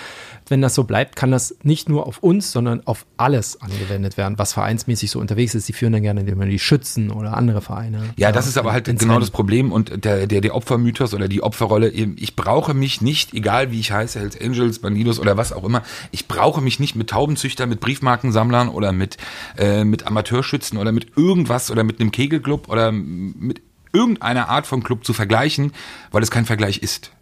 [0.48, 4.38] wenn das so bleibt, kann das nicht nur auf uns, sondern auf alles angewendet werden,
[4.38, 5.68] was vereinsmäßig so unterwegs ist.
[5.68, 8.10] Die führen dann gerne immer die Schützen oder andere Vereine.
[8.16, 11.42] Ja, das ist aber halt genau das Problem und der, der, der Opfermythos oder die
[11.42, 11.90] Opferrolle.
[11.90, 15.82] Ich brauche mich nicht, egal wie ich heiße, Hells Angels, Bandidos oder was auch immer,
[16.10, 19.16] ich brauche mich nicht mit Taubenzüchtern, mit Briefmarkensammlern oder mit,
[19.56, 23.62] äh, mit Amateurschützen oder mit irgendwas oder mit einem Kegelclub oder mit
[23.94, 25.72] irgendeiner Art von Club zu vergleichen,
[26.10, 27.12] weil es kein Vergleich ist.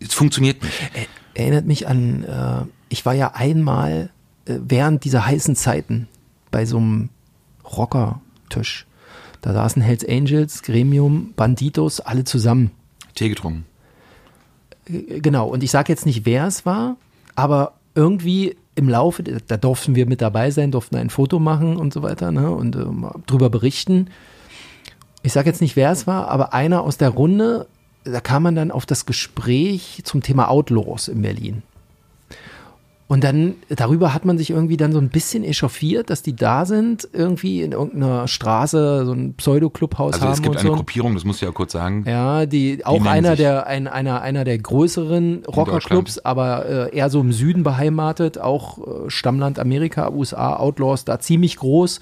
[0.00, 0.74] Es funktioniert nicht.
[1.34, 4.10] Erinnert mich an, äh, ich war ja einmal
[4.46, 6.08] äh, während dieser heißen Zeiten
[6.50, 7.08] bei so einem
[7.64, 8.86] Rockertisch.
[9.40, 12.70] Da saßen Hells Angels, Gremium, Banditos, alle zusammen.
[13.14, 13.64] Tee getrunken.
[14.86, 16.96] Genau, und ich sage jetzt nicht, wer es war,
[17.34, 21.92] aber irgendwie im Laufe, da durften wir mit dabei sein, durften ein Foto machen und
[21.92, 22.84] so weiter ne, und äh,
[23.26, 24.08] drüber berichten
[25.22, 27.66] ich sage jetzt nicht, wer es war, aber einer aus der Runde,
[28.04, 31.62] da kam man dann auf das Gespräch zum Thema Outlaws in Berlin.
[33.12, 36.64] Und dann, darüber hat man sich irgendwie dann so ein bisschen echauffiert, dass die da
[36.64, 40.32] sind, irgendwie in irgendeiner Straße so ein Pseudo-Clubhaus also haben.
[40.32, 40.74] es gibt eine so.
[40.74, 42.04] Gruppierung, das musst du ja kurz sagen.
[42.08, 47.10] Ja, die auch nennen einer der ein, einer einer der größeren Rockerclubs, aber äh, eher
[47.10, 52.00] so im Süden beheimatet, auch äh, Stammland Amerika, USA, Outlaws, da ziemlich groß.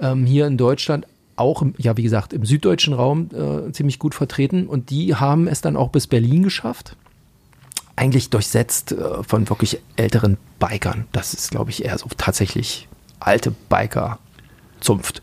[0.00, 1.06] Ähm, hier in Deutschland
[1.36, 5.60] auch, ja wie gesagt, im süddeutschen Raum äh, ziemlich gut vertreten und die haben es
[5.60, 6.96] dann auch bis Berlin geschafft.
[7.96, 11.06] Eigentlich durchsetzt äh, von wirklich älteren Bikern.
[11.12, 12.88] Das ist, glaube ich, eher so tatsächlich
[13.20, 15.20] alte Biker-Zunft.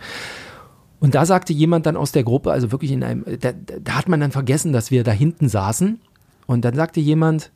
[1.00, 4.10] Und da sagte jemand dann aus der Gruppe, also wirklich in einem, da, da hat
[4.10, 6.02] man dann vergessen, dass wir da hinten saßen.
[6.46, 7.52] Und dann sagte jemand,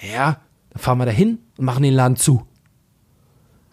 [0.00, 0.38] ja,
[0.70, 2.46] dann fahren wir da hin und machen den Laden zu.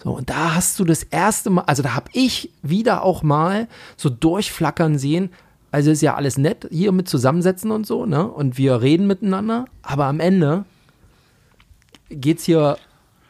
[0.03, 3.67] So, und da hast du das erste Mal, also da habe ich wieder auch mal
[3.95, 5.29] so durchflackern sehen,
[5.71, 8.27] also ist ja alles nett hier mit zusammensetzen und so, ne?
[8.27, 10.65] Und wir reden miteinander, aber am Ende
[12.09, 12.77] geht's hier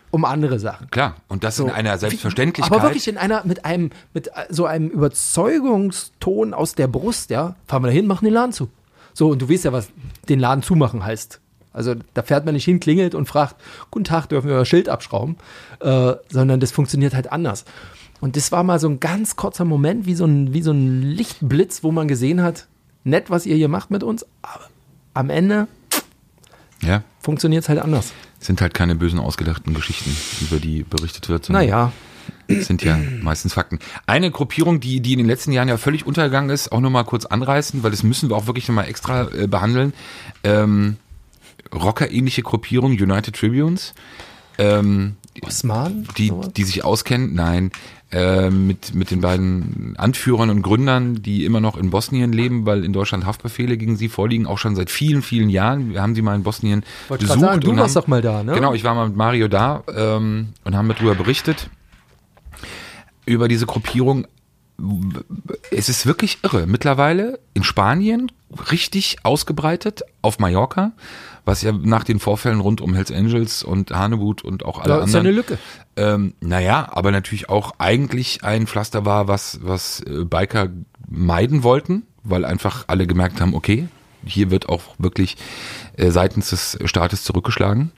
[0.09, 0.89] um andere Sachen.
[0.89, 2.71] Klar, und das in einer Selbstverständlichkeit.
[2.71, 7.83] Aber wirklich in einer, mit einem, mit so einem Überzeugungston aus der Brust, ja, fahren
[7.83, 8.69] wir da hin, machen den Laden zu.
[9.13, 9.89] So, und du weißt ja, was
[10.27, 11.39] den Laden zumachen heißt.
[11.73, 13.55] Also da fährt man nicht hin, klingelt und fragt,
[13.91, 15.37] guten Tag, dürfen wir euer Schild abschrauben,
[15.81, 17.65] äh, sondern das funktioniert halt anders.
[18.21, 21.01] Und das war mal so ein ganz kurzer Moment, wie so ein, wie so ein
[21.01, 22.67] Lichtblitz, wo man gesehen hat,
[23.03, 24.69] nett, was ihr hier macht mit uns, aber
[25.13, 25.67] am Ende
[26.81, 28.13] ja, funktioniert es halt anders.
[28.39, 31.45] sind halt keine bösen ausgedachten Geschichten, über die berichtet wird.
[31.45, 31.91] sondern Naja,
[32.47, 33.79] sind ja meistens Fakten.
[34.05, 37.03] Eine Gruppierung, die, die in den letzten Jahren ja völlig untergegangen ist, auch nur mal
[37.03, 39.93] kurz anreißen, weil das müssen wir auch wirklich nochmal extra äh, behandeln.
[40.43, 40.97] Ähm,
[41.73, 43.93] Rocker-ähnliche Gruppierung, United Tribunes,
[44.57, 46.07] ähm, Osman?
[46.17, 47.71] die, die sich auskennen, nein,
[48.11, 52.85] äh, mit, mit den beiden Anführern und Gründern, die immer noch in Bosnien leben, weil
[52.85, 55.91] in Deutschland Haftbefehle gegen sie vorliegen, auch schon seit vielen, vielen Jahren.
[55.91, 57.39] Wir haben sie mal in Bosnien Wollte besucht.
[57.39, 58.53] sagen, du und warst haben, doch mal da, ne?
[58.53, 61.69] Genau, ich war mal mit Mario da ähm, und haben darüber berichtet
[63.25, 64.27] über diese Gruppierung.
[65.71, 66.67] Es ist wirklich irre.
[66.67, 68.31] Mittlerweile in Spanien
[68.71, 70.91] richtig ausgebreitet, auf Mallorca,
[71.45, 75.03] was ja nach den Vorfällen rund um Hells Angels und Hanebut und auch alle Da
[75.03, 75.25] ist ja anderen.
[75.27, 75.57] eine Lücke.
[75.95, 80.69] Ähm, naja, aber natürlich auch eigentlich ein Pflaster war, was, was äh, Biker
[81.09, 83.87] meiden wollten, weil einfach alle gemerkt haben, okay,
[84.25, 85.37] hier wird auch wirklich
[85.97, 87.91] äh, seitens des Staates zurückgeschlagen.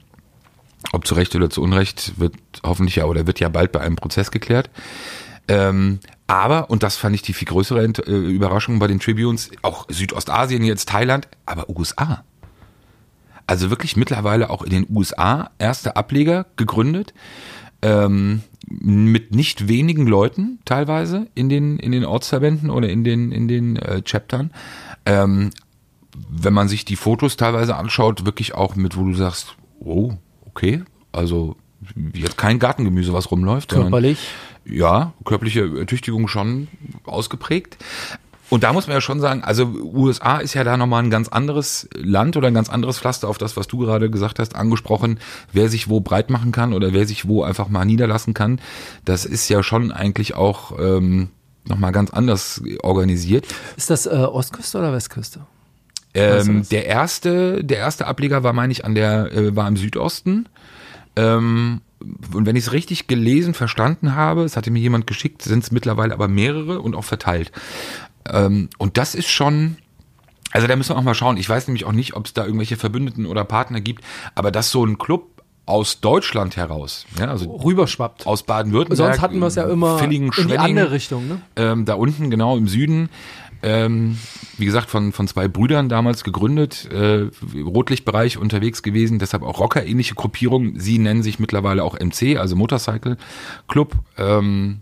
[0.92, 3.96] Ob zu Recht oder zu Unrecht wird hoffentlich ja oder wird ja bald bei einem
[3.96, 4.70] Prozess geklärt.
[5.48, 9.86] Ähm, aber, und das fand ich die viel größere äh, Überraschung bei den Tribunes, auch
[9.90, 12.24] Südostasien, jetzt Thailand, aber USA.
[13.48, 17.14] Also wirklich mittlerweile auch in den USA erste Ableger gegründet,
[17.82, 23.48] ähm, mit nicht wenigen Leuten teilweise in den, in den Ortsverbänden oder in den, in
[23.48, 24.52] den äh, Chaptern.
[25.06, 25.52] Ähm,
[26.30, 30.14] wenn man sich die Fotos teilweise anschaut, wirklich auch mit, wo du sagst, oh,
[30.48, 30.82] okay,
[31.12, 31.56] also
[32.14, 33.72] jetzt kein Gartengemüse, was rumläuft.
[33.72, 34.20] sondern- Körperlich.
[34.66, 36.68] ja, körperliche Ertüchtigung schon
[37.04, 37.78] ausgeprägt.
[38.50, 41.30] Und da muss man ja schon sagen, also USA ist ja da nochmal ein ganz
[41.30, 45.20] anderes Land oder ein ganz anderes Pflaster auf das, was du gerade gesagt hast, angesprochen,
[45.52, 48.62] wer sich wo breit machen kann oder wer sich wo einfach mal niederlassen kann.
[49.04, 51.30] Das ist ja schon eigentlich auch ähm,
[51.68, 53.48] nochmal ganz anders organisiert.
[53.78, 55.42] Ist das äh, Ostküste oder Westküste?
[56.14, 60.48] Ähm, der erste, der erste Ableger war, meine ich, an der, äh, war im Südosten.
[61.18, 61.82] Ähm,
[62.34, 65.72] und wenn ich es richtig gelesen, verstanden habe, es hatte mir jemand geschickt, sind es
[65.72, 67.52] mittlerweile aber mehrere und auch verteilt.
[68.32, 69.78] Ähm, und das ist schon,
[70.52, 71.38] also da müssen wir auch mal schauen.
[71.38, 74.04] Ich weiß nämlich auch nicht, ob es da irgendwelche Verbündeten oder Partner gibt,
[74.36, 75.36] aber dass so ein Club
[75.68, 78.28] aus Deutschland heraus, ja, also Rüberschwappt.
[78.28, 81.42] aus Baden-Württemberg, Sonst hatten wir es ja immer in die andere Richtung, ne?
[81.56, 83.10] ähm, da unten, genau im Süden.
[83.64, 84.20] Ähm,
[84.60, 90.14] wie gesagt, von, von zwei Brüdern damals gegründet, äh, Rotlichtbereich unterwegs gewesen, deshalb auch Rocker-ähnliche
[90.14, 90.78] Gruppierung.
[90.80, 93.18] Sie nennen sich mittlerweile auch MC, also Motorcycle
[93.68, 93.96] Club.
[94.18, 94.82] Ähm,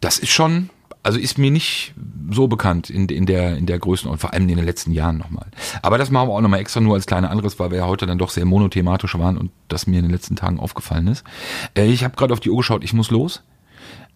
[0.00, 0.70] das ist schon,
[1.02, 1.94] also ist mir nicht
[2.30, 5.46] so bekannt in, in der in der Größenordnung, vor allem in den letzten Jahren nochmal.
[5.82, 8.06] Aber das machen wir auch nochmal extra nur als kleiner anderes, weil wir ja heute
[8.06, 11.24] dann doch sehr monothematisch waren und das mir in den letzten Tagen aufgefallen ist.
[11.74, 13.42] Äh, ich habe gerade auf die Uhr geschaut, ich muss los.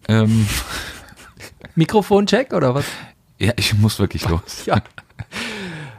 [0.07, 0.47] Ähm,
[1.75, 2.85] Mikrofoncheck oder was?
[3.39, 4.65] ja, ich muss wirklich los.
[4.65, 4.81] Ja.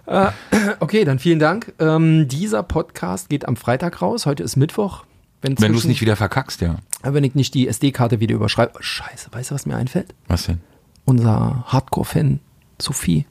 [0.06, 0.30] Äh,
[0.80, 1.72] okay, dann vielen Dank.
[1.78, 4.26] Ähm, dieser Podcast geht am Freitag raus.
[4.26, 5.04] Heute ist Mittwoch.
[5.42, 6.76] Wenn, Wenn du es nicht wieder verkackst, ja.
[7.02, 8.72] wenn ich nicht die SD-Karte wieder überschreibe.
[8.74, 10.14] Oh, scheiße, weißt du, was mir einfällt?
[10.28, 10.60] Was denn?
[11.06, 12.40] Unser Hardcore-Fan
[12.80, 13.26] Sophie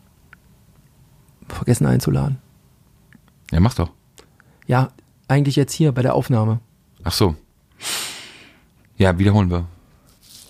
[1.47, 2.39] vergessen einzuladen.
[3.51, 3.91] Ja, mach doch.
[4.65, 4.89] Ja,
[5.27, 6.59] eigentlich jetzt hier bei der Aufnahme.
[7.03, 7.35] Ach so.
[8.97, 9.67] Ja, wiederholen wir.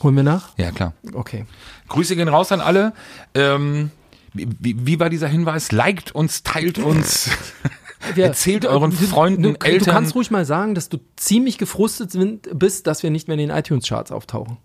[0.02, 0.58] Holen wir nach?
[0.58, 0.94] Ja, klar.
[1.14, 1.46] Okay.
[1.90, 2.94] Grüße gehen raus an alle.
[3.34, 3.92] Ähm,
[4.34, 4.48] wie,
[4.86, 5.72] wie, war dieser Hinweis?
[5.72, 7.30] Liked uns, teilt uns,
[8.14, 9.94] Wir- erzählt euren du, Freunden, du, du Eltern.
[9.94, 12.12] kannst ruhig mal sagen, dass du ziemlich gefrustet
[12.54, 14.58] bist, dass wir nicht mehr in den iTunes-Charts auftauchen.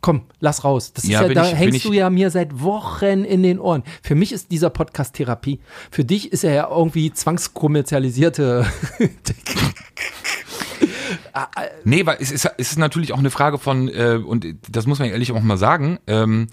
[0.00, 0.92] Komm, lass raus.
[0.92, 3.58] Das ist Ja, ja, bin da ich- hängst du ja mir seit Wochen in den
[3.58, 3.82] Ohren.
[4.02, 5.58] Für mich ist dieser Podcast Therapie.
[5.90, 8.64] Für dich ist er ja irgendwie zwangskommerzialisierte.
[11.84, 14.98] Nee, weil es ist, es ist natürlich auch eine Frage von, äh, und das muss
[14.98, 16.48] man ehrlich auch mal sagen, ähm,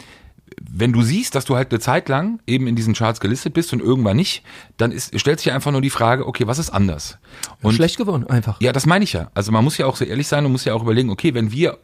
[0.62, 3.74] wenn du siehst, dass du halt eine Zeit lang eben in diesen Charts gelistet bist
[3.74, 4.44] und irgendwann nicht,
[4.78, 7.18] dann ist, stellt sich einfach nur die Frage, okay, was ist anders?
[7.62, 8.62] Und Schlecht geworden, einfach.
[8.62, 9.32] Ja, das meine ich ja.
[9.34, 11.52] Also man muss ja auch so ehrlich sein und muss ja auch überlegen, okay, wenn
[11.52, 11.78] wir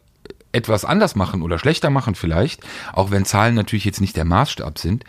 [0.51, 2.61] etwas anders machen oder schlechter machen vielleicht,
[2.93, 5.03] auch wenn Zahlen natürlich jetzt nicht der Maßstab sind,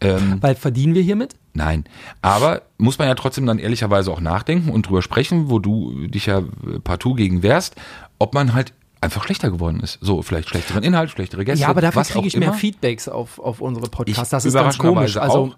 [0.00, 1.34] ähm, Weil verdienen wir hiermit?
[1.54, 1.84] nein.
[2.22, 6.26] Aber muss man ja trotzdem dann ehrlicherweise auch nachdenken und drüber sprechen, wo du dich
[6.26, 6.42] ja
[6.84, 7.76] partout gegen wehrst,
[8.18, 9.98] ob man halt einfach schlechter geworden ist.
[10.00, 11.62] So, vielleicht schlechteren Inhalt, schlechtere Gäste.
[11.62, 12.56] Ja, aber dafür kriege ich mehr immer.
[12.56, 14.30] Feedbacks auf, auf unsere Podcasts.
[14.30, 15.16] Das ist ganz komisch.
[15.16, 15.56] Also, auch.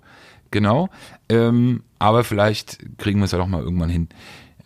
[0.51, 0.89] Genau.
[1.29, 4.09] Ähm, aber vielleicht kriegen wir es ja doch mal irgendwann hin.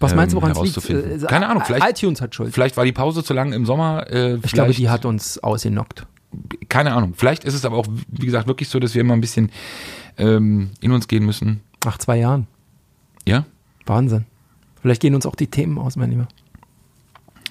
[0.03, 0.91] Was meinst du, ähm, woran es liegt?
[0.91, 2.53] Äh, Keine Ahnung, vielleicht, iTunes hat Schuld.
[2.53, 4.07] vielleicht war die Pause zu lang im Sommer.
[4.11, 6.07] Äh, Ich glaube, die hat uns ausgenockt.
[6.69, 7.15] keine Ahnung.
[7.17, 9.51] Vielleicht ist es aber auch, wie gesagt, wirklich so, dass wir immer ein bisschen
[10.19, 11.61] ähm, in uns gehen müssen.
[11.85, 12.47] Nach zwei Jahren.
[13.27, 13.45] Ja?
[13.87, 14.27] Wahnsinn.
[14.81, 16.29] Vielleicht gehen uns auch die Themen aus, mein Lieber.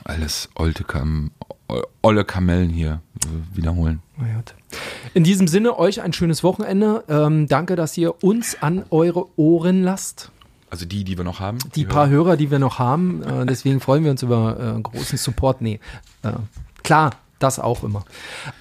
[0.03, 1.31] Alles olte Kam
[2.01, 4.01] olle Kamellen hier äh, wiederholen.
[5.13, 7.03] In diesem Sinne, euch ein schönes Wochenende.
[7.07, 10.31] Ähm, danke, dass ihr uns an eure Ohren lasst.
[10.71, 11.59] Also die, die wir noch haben.
[11.75, 13.21] Die paar Hörer, die wir noch haben.
[13.23, 15.61] Äh, deswegen freuen wir uns über äh, großen Support.
[15.61, 15.79] Nee,
[16.23, 16.31] äh,
[16.81, 18.05] klar, das auch immer.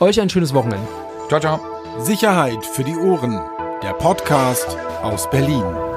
[0.00, 0.86] Euch ein schönes Wochenende.
[1.28, 1.60] Ciao, ciao.
[1.98, 3.40] Sicherheit für die Ohren.
[3.82, 5.89] Der Podcast aus Berlin.